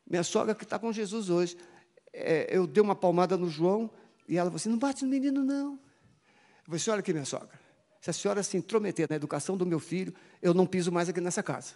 Minha 0.04 0.24
sogra 0.24 0.52
que 0.52 0.64
está 0.64 0.80
com 0.80 0.92
Jesus 0.92 1.30
hoje. 1.30 1.56
É, 2.12 2.48
eu 2.50 2.66
dei 2.66 2.82
uma 2.82 2.96
palmada 2.96 3.36
no 3.36 3.48
João 3.48 3.88
e 4.26 4.36
ela 4.36 4.50
falou 4.50 4.56
assim, 4.56 4.68
não 4.68 4.78
bate 4.78 5.04
no 5.04 5.10
menino, 5.10 5.44
não. 5.44 5.74
Eu 5.74 6.64
falei, 6.64 6.80
senhora 6.80 7.00
aqui, 7.00 7.12
minha 7.12 7.24
sogra, 7.24 7.63
se 8.04 8.10
a 8.10 8.12
senhora 8.12 8.42
se 8.42 8.54
intrometer 8.54 9.08
na 9.08 9.16
educação 9.16 9.56
do 9.56 9.64
meu 9.64 9.80
filho, 9.80 10.14
eu 10.42 10.52
não 10.52 10.66
piso 10.66 10.92
mais 10.92 11.08
aqui 11.08 11.22
nessa 11.22 11.42
casa. 11.42 11.72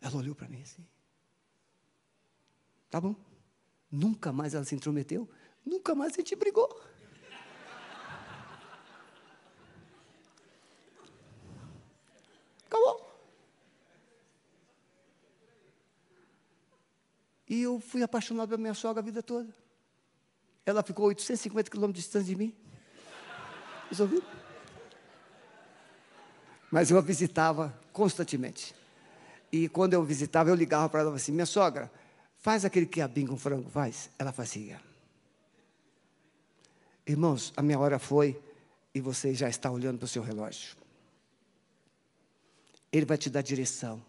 Ela 0.00 0.18
olhou 0.18 0.36
para 0.36 0.46
mim 0.46 0.62
assim. 0.62 0.86
Tá 2.88 3.00
bom. 3.00 3.16
Nunca 3.90 4.32
mais 4.32 4.54
ela 4.54 4.64
se 4.64 4.76
intrometeu, 4.76 5.28
nunca 5.66 5.96
mais 5.96 6.12
a 6.12 6.18
gente 6.18 6.36
brigou. 6.36 6.80
Acabou. 12.66 13.18
E 17.48 17.62
eu 17.62 17.80
fui 17.80 18.04
apaixonado 18.04 18.50
pela 18.50 18.60
minha 18.60 18.74
sogra 18.74 19.02
a 19.02 19.04
vida 19.04 19.24
toda. 19.24 19.52
Ela 20.64 20.84
ficou 20.84 21.06
850 21.06 21.68
quilômetros 21.68 22.04
distante 22.04 22.26
de 22.26 22.36
mim. 22.36 22.63
Mas 26.70 26.90
eu 26.90 26.98
a 26.98 27.00
visitava 27.00 27.72
constantemente. 27.92 28.74
E 29.52 29.68
quando 29.68 29.94
eu 29.94 30.02
visitava, 30.02 30.50
eu 30.50 30.54
ligava 30.54 30.88
para 30.88 31.00
ela 31.00 31.14
assim: 31.14 31.30
minha 31.32 31.46
sogra, 31.46 31.90
faz 32.38 32.64
aquele 32.64 32.86
quiabinho 32.86 33.28
com 33.28 33.36
frango, 33.36 33.70
faz. 33.70 34.10
Ela 34.18 34.32
fazia. 34.32 34.80
Irmãos, 37.06 37.52
a 37.56 37.62
minha 37.62 37.78
hora 37.78 37.98
foi 37.98 38.40
e 38.94 39.00
você 39.00 39.34
já 39.34 39.48
está 39.48 39.70
olhando 39.70 39.98
para 39.98 40.06
o 40.06 40.08
seu 40.08 40.22
relógio. 40.22 40.76
Ele 42.90 43.04
vai 43.04 43.18
te 43.18 43.28
dar 43.28 43.42
direção, 43.42 44.02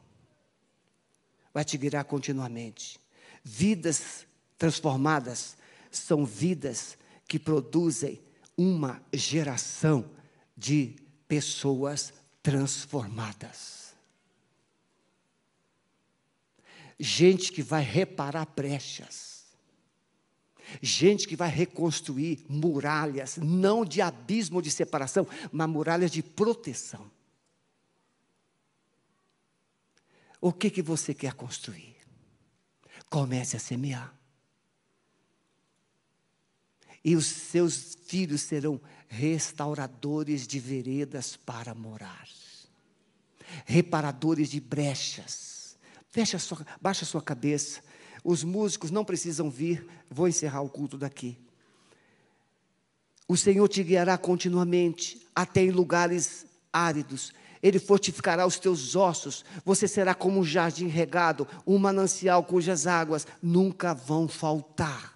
vai 1.54 1.66
te 1.66 1.78
guiar 1.78 2.06
continuamente. 2.06 3.00
Vidas 3.44 4.26
transformadas 4.58 5.58
são 5.92 6.26
vidas 6.26 6.98
que 7.28 7.38
produzem 7.38 8.22
uma 8.58 9.02
geração 9.14 10.10
de 10.56 10.96
pessoas 11.28 12.14
transformadas. 12.42 13.94
Gente 17.00 17.52
que 17.52 17.62
vai 17.62 17.84
reparar 17.84 18.46
brechas. 18.56 19.46
Gente 20.82 21.28
que 21.28 21.36
vai 21.36 21.50
reconstruir 21.50 22.44
muralhas, 22.50 23.38
não 23.38 23.86
de 23.86 24.02
abismo 24.02 24.62
de 24.62 24.72
separação, 24.72 25.28
mas 25.52 25.70
muralhas 25.70 26.12
de 26.12 26.24
proteção. 26.24 27.12
O 30.42 30.52
que, 30.52 30.70
que 30.70 30.82
você 30.82 31.14
quer 31.14 31.34
construir? 31.34 31.96
Comece 33.10 33.56
a 33.56 33.60
semear. 33.60 34.14
E 37.06 37.16
os 37.16 37.28
seus 37.28 37.96
filhos 38.08 38.42
serão 38.42 38.82
restauradores 39.08 40.46
de 40.48 40.60
veredas 40.60 41.38
para 41.38 41.74
morar, 41.74 42.28
reparadores 43.64 44.50
de 44.50 44.60
brechas. 44.60 45.78
Fecha 46.10 46.40
sua, 46.40 46.66
baixa 46.82 47.06
sua 47.06 47.22
cabeça. 47.22 47.82
Os 48.24 48.44
músicos 48.44 48.90
não 48.90 49.06
precisam 49.06 49.50
vir, 49.50 49.88
vou 50.10 50.28
encerrar 50.28 50.62
o 50.62 50.70
culto 50.70 50.98
daqui. 50.98 51.38
O 53.28 53.38
Senhor 53.38 53.68
te 53.68 53.84
guiará 53.84 54.18
continuamente 54.18 55.26
até 55.36 55.62
em 55.62 55.72
lugares 55.72 56.46
áridos 56.74 57.32
ele 57.66 57.80
fortificará 57.80 58.46
os 58.46 58.60
teus 58.60 58.96
ossos, 58.96 59.44
você 59.66 59.88
será 59.88 60.14
como 60.14 60.40
um 60.40 60.44
jardim 60.44 60.86
regado, 60.86 61.48
um 61.66 61.80
manancial 61.80 62.44
cujas 62.44 62.86
águas 62.86 63.26
nunca 63.42 63.92
vão 63.92 64.28
faltar. 64.28 65.15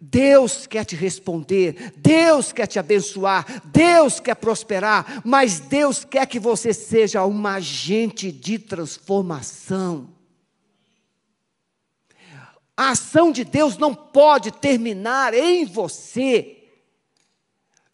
Deus 0.00 0.66
quer 0.66 0.84
te 0.84 0.94
responder, 0.94 1.92
Deus 1.96 2.52
quer 2.52 2.66
te 2.66 2.78
abençoar, 2.78 3.62
Deus 3.66 4.20
quer 4.20 4.34
prosperar, 4.34 5.22
mas 5.24 5.60
Deus 5.60 6.04
quer 6.04 6.26
que 6.26 6.38
você 6.38 6.72
seja 6.72 7.24
um 7.26 7.46
agente 7.46 8.30
de 8.30 8.58
transformação. 8.58 10.08
A 12.76 12.90
ação 12.90 13.32
de 13.32 13.42
Deus 13.42 13.78
não 13.78 13.94
pode 13.94 14.50
terminar 14.50 15.32
em 15.32 15.64
você. 15.64 16.64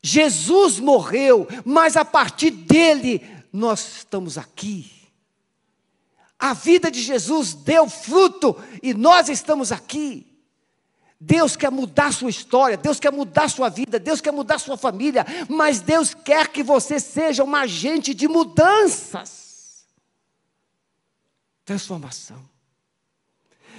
Jesus 0.02 0.80
morreu, 0.80 1.46
mas 1.64 1.96
a 1.96 2.04
partir 2.04 2.50
dele 2.50 3.24
nós 3.52 3.98
estamos 3.98 4.36
aqui. 4.36 4.90
A 6.36 6.54
vida 6.54 6.90
de 6.90 7.00
Jesus 7.00 7.54
deu 7.54 7.88
fruto 7.88 8.56
e 8.82 8.92
nós 8.92 9.28
estamos 9.28 9.70
aqui. 9.70 10.31
Deus 11.24 11.54
quer 11.54 11.70
mudar 11.70 12.12
sua 12.12 12.30
história, 12.30 12.76
Deus 12.76 12.98
quer 12.98 13.12
mudar 13.12 13.48
sua 13.48 13.68
vida, 13.68 14.00
Deus 14.00 14.20
quer 14.20 14.32
mudar 14.32 14.58
sua 14.58 14.76
família, 14.76 15.24
mas 15.48 15.80
Deus 15.80 16.12
quer 16.14 16.48
que 16.48 16.64
você 16.64 16.98
seja 16.98 17.44
um 17.44 17.54
agente 17.54 18.12
de 18.12 18.26
mudanças. 18.26 19.86
Transformação. 21.64 22.42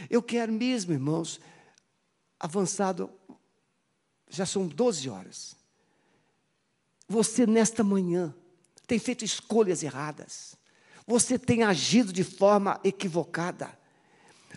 Eu 0.10 0.24
quero 0.24 0.54
mesmo, 0.54 0.94
irmãos, 0.94 1.38
avançado, 2.40 3.10
já 4.30 4.46
são 4.46 4.66
12 4.66 5.10
horas. 5.10 5.54
Você, 7.10 7.46
nesta 7.46 7.84
manhã, 7.84 8.34
tem 8.88 8.98
feito 8.98 9.26
escolhas 9.26 9.84
erradas. 9.84 10.56
Você 11.06 11.38
tem 11.38 11.64
agido 11.64 12.14
de 12.14 12.24
forma 12.24 12.80
equivocada. 12.86 13.78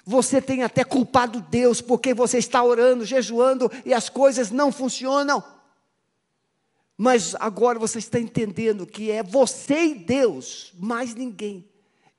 Você 0.08 0.40
tem 0.40 0.62
até 0.62 0.84
culpado 0.84 1.40
Deus 1.40 1.80
porque 1.80 2.14
você 2.14 2.38
está 2.38 2.62
orando, 2.62 3.04
jejuando 3.04 3.68
e 3.84 3.92
as 3.92 4.08
coisas 4.08 4.52
não 4.52 4.70
funcionam. 4.70 5.42
Mas 6.96 7.34
agora 7.40 7.76
você 7.76 7.98
está 7.98 8.20
entendendo 8.20 8.86
que 8.86 9.10
é 9.10 9.20
você 9.20 9.86
e 9.86 9.94
Deus, 9.96 10.72
mais 10.78 11.12
ninguém. 11.12 11.68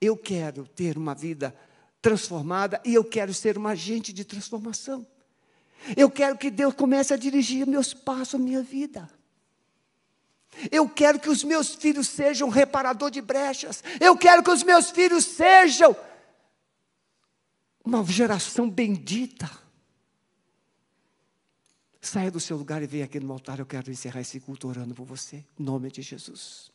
Eu 0.01 0.18
quero 0.18 0.68
ter 0.68 0.97
uma 0.97 1.16
vida 1.16 1.55
transformada 2.01 2.82
e 2.84 2.93
eu 2.93 3.05
quero 3.05 3.34
ser 3.34 3.57
um 3.57 3.66
agente 3.66 4.11
de 4.11 4.26
transformação. 4.26 5.07
Eu 5.95 6.11
quero 6.11 6.38
que 6.38 6.51
Deus 6.51 6.74
comece 6.74 7.14
a 7.14 7.18
dirigir 7.18 7.66
meus 7.66 7.93
passos, 7.93 8.36
a 8.36 8.38
minha 8.38 8.61
vida. 8.61 9.09
Eu 10.70 10.89
quero 10.89 11.20
que 11.20 11.30
os 11.30 11.43
meus 11.43 11.74
filhos 11.74 12.07
sejam 12.09 12.49
reparador 12.49 13.09
de 13.09 13.22
brechas. 13.22 13.82
Eu 13.99 14.18
quero 14.18 14.43
que 14.43 14.51
os 14.51 14.64
meus 14.64 14.89
filhos 14.89 15.24
sejam 15.24 15.95
uma 17.88 18.03
geração 18.05 18.69
bendita. 18.69 19.49
Saia 22.01 22.29
do 22.29 22.39
seu 22.39 22.57
lugar 22.57 22.83
e 22.83 22.88
venha 22.88 23.05
aqui 23.05 23.19
no 23.19 23.31
altar. 23.31 23.59
Eu 23.59 23.65
quero 23.65 23.89
encerrar 23.89 24.21
esse 24.21 24.39
culto 24.39 24.67
orando 24.67 24.93
por 24.93 25.05
você. 25.05 25.43
Em 25.59 25.63
nome 25.63 25.89
de 25.89 26.01
Jesus. 26.01 26.71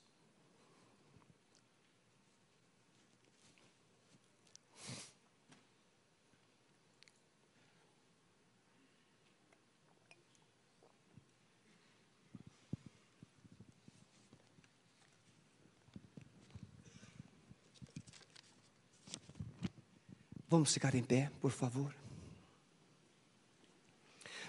Vamos 20.53 20.75
ficar 20.75 20.95
em 20.95 21.03
pé, 21.03 21.31
por 21.41 21.51
favor. 21.51 21.95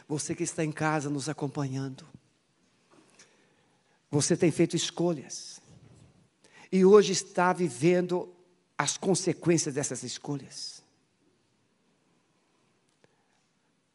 Você 0.05 0.35
que 0.35 0.43
está 0.43 0.61
em 0.61 0.69
casa 0.69 1.09
nos 1.09 1.29
acompanhando. 1.29 2.05
Você 4.11 4.35
tem 4.35 4.51
feito 4.51 4.75
escolhas. 4.75 5.61
E 6.69 6.83
hoje 6.83 7.13
está 7.13 7.53
vivendo 7.53 8.35
as 8.77 8.97
consequências 8.97 9.75
dessas 9.75 10.03
escolhas. 10.03 10.83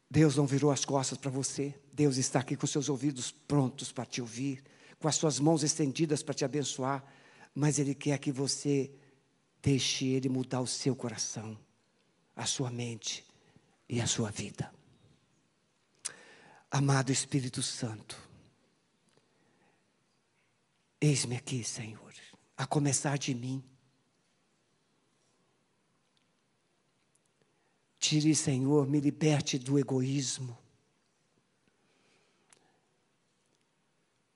Deus 0.09 0.35
não 0.35 0.47
virou 0.47 0.71
as 0.71 0.83
costas 0.83 1.15
para 1.15 1.29
você. 1.29 1.79
Deus 1.93 2.17
está 2.17 2.39
aqui 2.39 2.55
com 2.55 2.65
seus 2.65 2.89
ouvidos 2.89 3.29
prontos 3.29 3.91
para 3.91 4.07
te 4.07 4.19
ouvir, 4.19 4.63
com 4.97 5.07
as 5.07 5.15
suas 5.15 5.39
mãos 5.39 5.61
estendidas 5.61 6.23
para 6.23 6.33
te 6.33 6.43
abençoar. 6.43 7.05
Mas 7.53 7.77
Ele 7.77 7.93
quer 7.93 8.17
que 8.17 8.31
você 8.31 8.91
deixe 9.61 10.07
Ele 10.07 10.27
mudar 10.27 10.59
o 10.59 10.65
seu 10.65 10.95
coração, 10.95 11.55
a 12.39 12.45
sua 12.45 12.71
mente 12.71 13.25
e 13.87 13.99
a 14.01 14.07
sua 14.07 14.31
vida. 14.31 14.73
Amado 16.71 17.11
Espírito 17.11 17.61
Santo, 17.61 18.29
Eis-me 21.01 21.37
aqui, 21.37 21.63
Senhor, 21.63 22.13
a 22.57 22.67
começar 22.67 23.17
de 23.17 23.33
mim. 23.33 23.63
Tire, 27.97 28.35
Senhor, 28.35 28.85
me 28.85 28.99
liberte 28.99 29.57
do 29.57 29.79
egoísmo, 29.79 30.57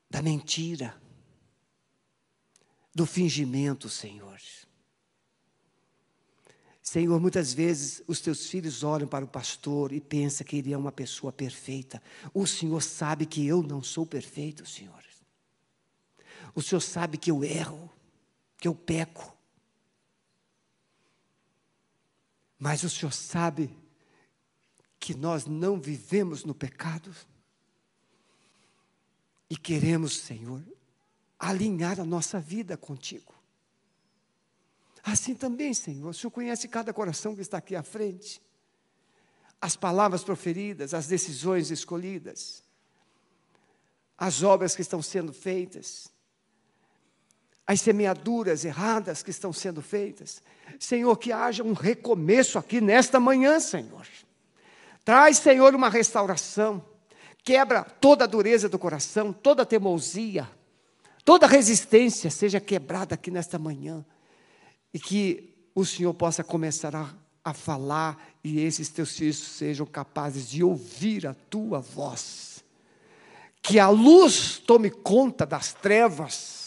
da 0.10 0.22
mentira, 0.22 1.01
do 2.95 3.06
fingimento, 3.06 3.89
Senhor. 3.89 4.39
Senhor, 6.84 7.17
muitas 7.17 7.53
vezes 7.53 8.03
os 8.05 8.19
teus 8.19 8.47
filhos 8.47 8.84
olham 8.84 9.07
para 9.07 9.23
o 9.23 9.27
pastor 9.27 9.93
e 9.93 10.01
pensam 10.01 10.45
que 10.45 10.57
ele 10.57 10.73
é 10.73 10.77
uma 10.77 10.91
pessoa 10.91 11.31
perfeita. 11.31 12.03
O 12.34 12.45
Senhor 12.45 12.84
sabe 12.84 13.25
que 13.25 13.47
eu 13.47 13.63
não 13.63 13.81
sou 13.81 14.05
perfeito, 14.05 14.65
Senhor. 14.65 15.01
O 16.53 16.61
Senhor 16.61 16.81
sabe 16.81 17.17
que 17.17 17.31
eu 17.31 17.41
erro, 17.41 17.89
que 18.57 18.67
eu 18.67 18.75
peco. 18.75 19.34
Mas 22.59 22.84
o 22.84 22.89
Senhor 22.89 23.11
sabe 23.11 23.75
que 24.99 25.15
nós 25.15 25.45
não 25.45 25.79
vivemos 25.79 26.43
no 26.43 26.53
pecado. 26.53 27.15
E 29.49 29.55
queremos, 29.55 30.19
Senhor, 30.19 30.61
alinhar 31.39 31.99
a 31.99 32.05
nossa 32.05 32.39
vida 32.39 32.75
contigo. 32.75 33.32
Assim 35.04 35.36
também, 35.36 35.74
Senhor, 35.74 36.10
o 36.10 36.14
Senhor 36.14 36.32
conhece 36.32 36.68
cada 36.68 36.93
coração 36.93 37.36
que 37.36 37.41
está 37.41 37.58
aqui 37.58 37.76
à 37.76 37.84
frente. 37.84 38.41
As 39.60 39.76
palavras 39.76 40.24
proferidas, 40.24 40.93
as 40.93 41.08
decisões 41.08 41.72
escolhidas, 41.72 42.64
as 44.18 44.41
obras 44.43 44.76
que 44.76 44.82
estão 44.82 45.01
sendo 45.01 45.34
feitas 45.34 46.14
as 47.66 47.82
semeaduras 47.82 48.66
erradas 48.66 49.24
que 49.24 49.32
estão 49.32 49.54
sendo 49.54 49.82
feitas. 49.82 50.41
Senhor, 50.80 51.16
que 51.18 51.32
haja 51.32 51.64
um 51.64 51.74
recomeço 51.74 52.60
aqui 52.60 52.82
nesta 52.82 53.20
manhã, 53.20 53.60
Senhor. 53.60 54.06
Traz, 55.04 55.38
Senhor, 55.38 55.74
uma 55.74 55.89
restauração. 55.89 56.84
Quebra 57.43 57.84
toda 57.84 58.26
a 58.26 58.28
dureza 58.28 58.70
do 58.70 58.80
coração, 58.80 59.34
toda 59.34 59.64
a 59.64 59.66
teimosia, 59.66 60.49
toda 61.26 61.45
a 61.45 61.49
resistência 61.49 62.30
seja 62.30 62.60
quebrada 62.60 63.16
aqui 63.16 63.32
nesta 63.32 63.58
manhã. 63.60 64.06
E 64.94 65.00
que 65.00 65.56
o 65.74 65.84
Senhor 65.86 66.14
possa 66.14 66.44
começar 66.44 66.96
a, 66.96 67.10
a 67.44 67.54
falar 67.54 68.22
e 68.44 68.60
esses 68.60 68.89
teus 68.89 69.18
filhos 69.18 69.38
sejam 69.38 69.86
capazes 69.86 70.50
de 70.50 70.64
ouvir 70.64 71.26
a 71.26 71.34
tua 71.34 71.80
voz. 71.80 72.64
Que 73.62 73.80
a 73.80 73.89
luz 73.89 74.62
tome 74.66 74.89
conta 74.89 75.46
das 75.46 75.74
trevas 75.74 76.64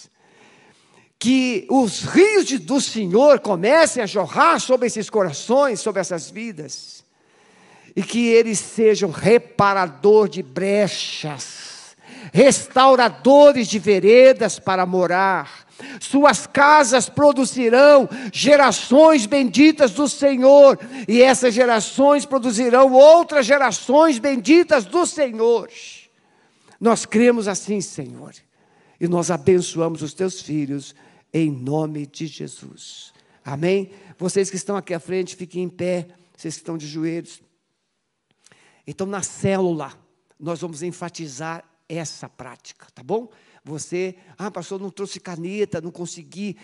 que 1.19 1.67
os 1.71 2.03
rios 2.03 2.45
de, 2.47 2.59
do 2.59 2.81
Senhor 2.81 3.41
comecem 3.41 4.03
a 4.03 4.07
jorrar 4.07 4.61
sobre 4.61 4.87
esses 4.87 5.09
corações, 5.09 5.81
sobre 5.81 6.01
essas 6.01 6.31
vidas, 6.31 7.05
e 7.95 8.03
que 8.03 8.29
eles 8.29 8.59
sejam 8.59 9.11
reparador 9.11 10.29
de 10.29 10.43
brechas, 10.43 11.97
restauradores 12.33 13.67
de 13.69 13.79
veredas 13.79 14.59
para 14.59 14.85
morar. 14.85 15.66
Suas 16.01 16.47
casas 16.47 17.09
produzirão 17.09 18.09
gerações 18.33 19.27
benditas 19.27 19.93
do 19.93 20.09
Senhor, 20.09 20.79
e 21.07 21.23
essas 21.23 21.55
gerações 21.55 22.25
produzirão 22.25 22.93
outras 22.93 23.47
gerações 23.47 24.19
benditas 24.19 24.85
do 24.85 25.07
Senhor. 25.07 25.71
Nós 26.81 27.05
cremos 27.07 27.49
assim, 27.49 27.81
Senhor, 27.81 28.35
e 29.01 29.09
nós 29.09 29.31
abençoamos 29.31 30.03
os 30.03 30.15
teus 30.15 30.41
filhos 30.41 30.95
em 31.33 31.51
nome 31.51 32.07
de 32.07 32.27
Jesus. 32.27 33.13
Amém? 33.45 33.91
Vocês 34.19 34.51
que 34.51 34.57
estão 34.57 34.77
aqui 34.77 34.95
à 34.95 35.01
frente, 35.01 35.37
fiquem 35.37 35.65
em 35.65 35.69
pé, 35.69 36.09
vocês 36.37 36.55
que 36.55 36.61
estão 36.61 36.77
de 36.77 36.87
joelhos. 36.87 37.41
Então, 38.87 39.07
na 39.07 39.23
célula, 39.23 39.93
nós 40.39 40.61
vamos 40.61 40.83
enfatizar 40.83 41.65
essa 41.89 42.29
prática, 42.29 42.87
tá 42.95 43.03
bom? 43.03 43.29
Você, 43.67 44.15
ah, 44.39 44.49
pastor, 44.49 44.81
não 44.81 44.91
trouxe 44.91 45.19
caneta, 45.19 45.81
não 45.81 45.91
consegui, 45.91 46.57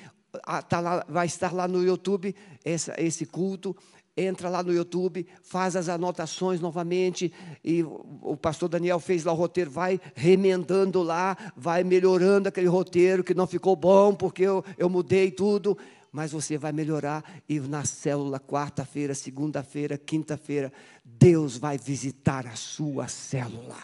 ah, 0.45 0.63
tá 0.63 0.79
lá, 0.79 1.05
vai 1.09 1.27
estar 1.27 1.53
lá 1.53 1.67
no 1.67 1.83
YouTube 1.83 2.33
essa, 2.65 2.95
esse 2.97 3.27
culto. 3.27 3.77
Entra 4.17 4.49
lá 4.49 4.63
no 4.63 4.73
YouTube, 4.73 5.27
faz 5.43 5.75
as 5.75 5.89
anotações 5.89 6.61
novamente, 6.61 7.33
e 7.65 7.83
o 7.83 8.37
pastor 8.37 8.69
Daniel 8.69 9.01
fez 9.01 9.25
lá 9.25 9.33
o 9.33 9.37
roteiro, 9.37 9.71
vai 9.71 9.99
remendando 10.15 11.03
lá, 11.03 11.35
vai 11.57 11.83
melhorando 11.83 12.47
aquele 12.47 12.67
roteiro 12.69 13.25
que 13.25 13.33
não 13.33 13.47
ficou 13.47 13.75
bom, 13.75 14.15
porque 14.15 14.43
eu, 14.43 14.63
eu 14.77 14.91
mudei 14.91 15.31
tudo, 15.31 15.79
mas 16.13 16.31
você 16.31 16.59
vai 16.59 16.73
melhorar, 16.73 17.25
e 17.49 17.59
na 17.59 17.87
célula, 17.87 18.39
quarta-feira, 18.39 19.15
segunda-feira, 19.15 19.97
quinta-feira, 19.97 20.71
Deus 21.03 21.57
vai 21.57 21.79
visitar 21.79 22.47
a 22.47 22.55
sua 22.55 23.09
célula. 23.09 23.79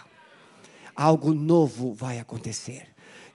Algo 0.94 1.32
novo 1.32 1.94
vai 1.94 2.18
acontecer 2.18 2.86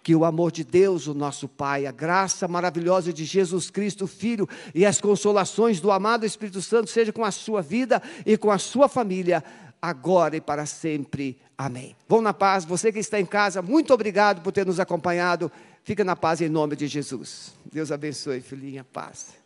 que 0.04 0.14
o 0.14 0.26
amor 0.26 0.52
de 0.52 0.66
Deus, 0.66 1.08
o 1.08 1.14
nosso 1.14 1.48
Pai, 1.48 1.86
a 1.86 1.92
graça 1.92 2.46
maravilhosa 2.48 3.14
de 3.14 3.24
Jesus 3.24 3.70
Cristo, 3.72 4.06
Filho, 4.06 4.48
e 4.76 4.86
as 4.86 5.00
consolações 5.00 5.80
do 5.80 5.90
amado 5.90 6.26
Espírito 6.26 6.62
Santo 6.62 6.90
seja 6.90 7.14
com 7.14 7.24
a 7.24 7.32
sua 7.32 7.62
vida 7.62 8.04
e 8.26 8.38
com 8.38 8.52
a 8.52 8.58
sua 8.58 8.90
família, 8.90 9.42
agora 9.82 10.36
e 10.36 10.42
para 10.42 10.66
sempre. 10.66 11.40
Amém. 11.58 11.96
Vão 12.08 12.22
na 12.22 12.34
paz. 12.34 12.66
Você 12.66 12.92
que 12.92 13.00
está 13.00 13.20
em 13.20 13.26
casa, 13.26 13.62
muito 13.62 13.94
obrigado 13.94 14.42
por 14.42 14.52
ter 14.52 14.66
nos 14.66 14.80
acompanhado. 14.80 15.50
Fica 15.84 16.04
na 16.04 16.16
paz 16.16 16.42
em 16.42 16.50
nome 16.50 16.76
de 16.76 16.88
Jesus. 16.88 17.54
Deus 17.72 17.92
abençoe, 17.92 18.42
filhinha. 18.42 18.84
Paz. 18.84 19.43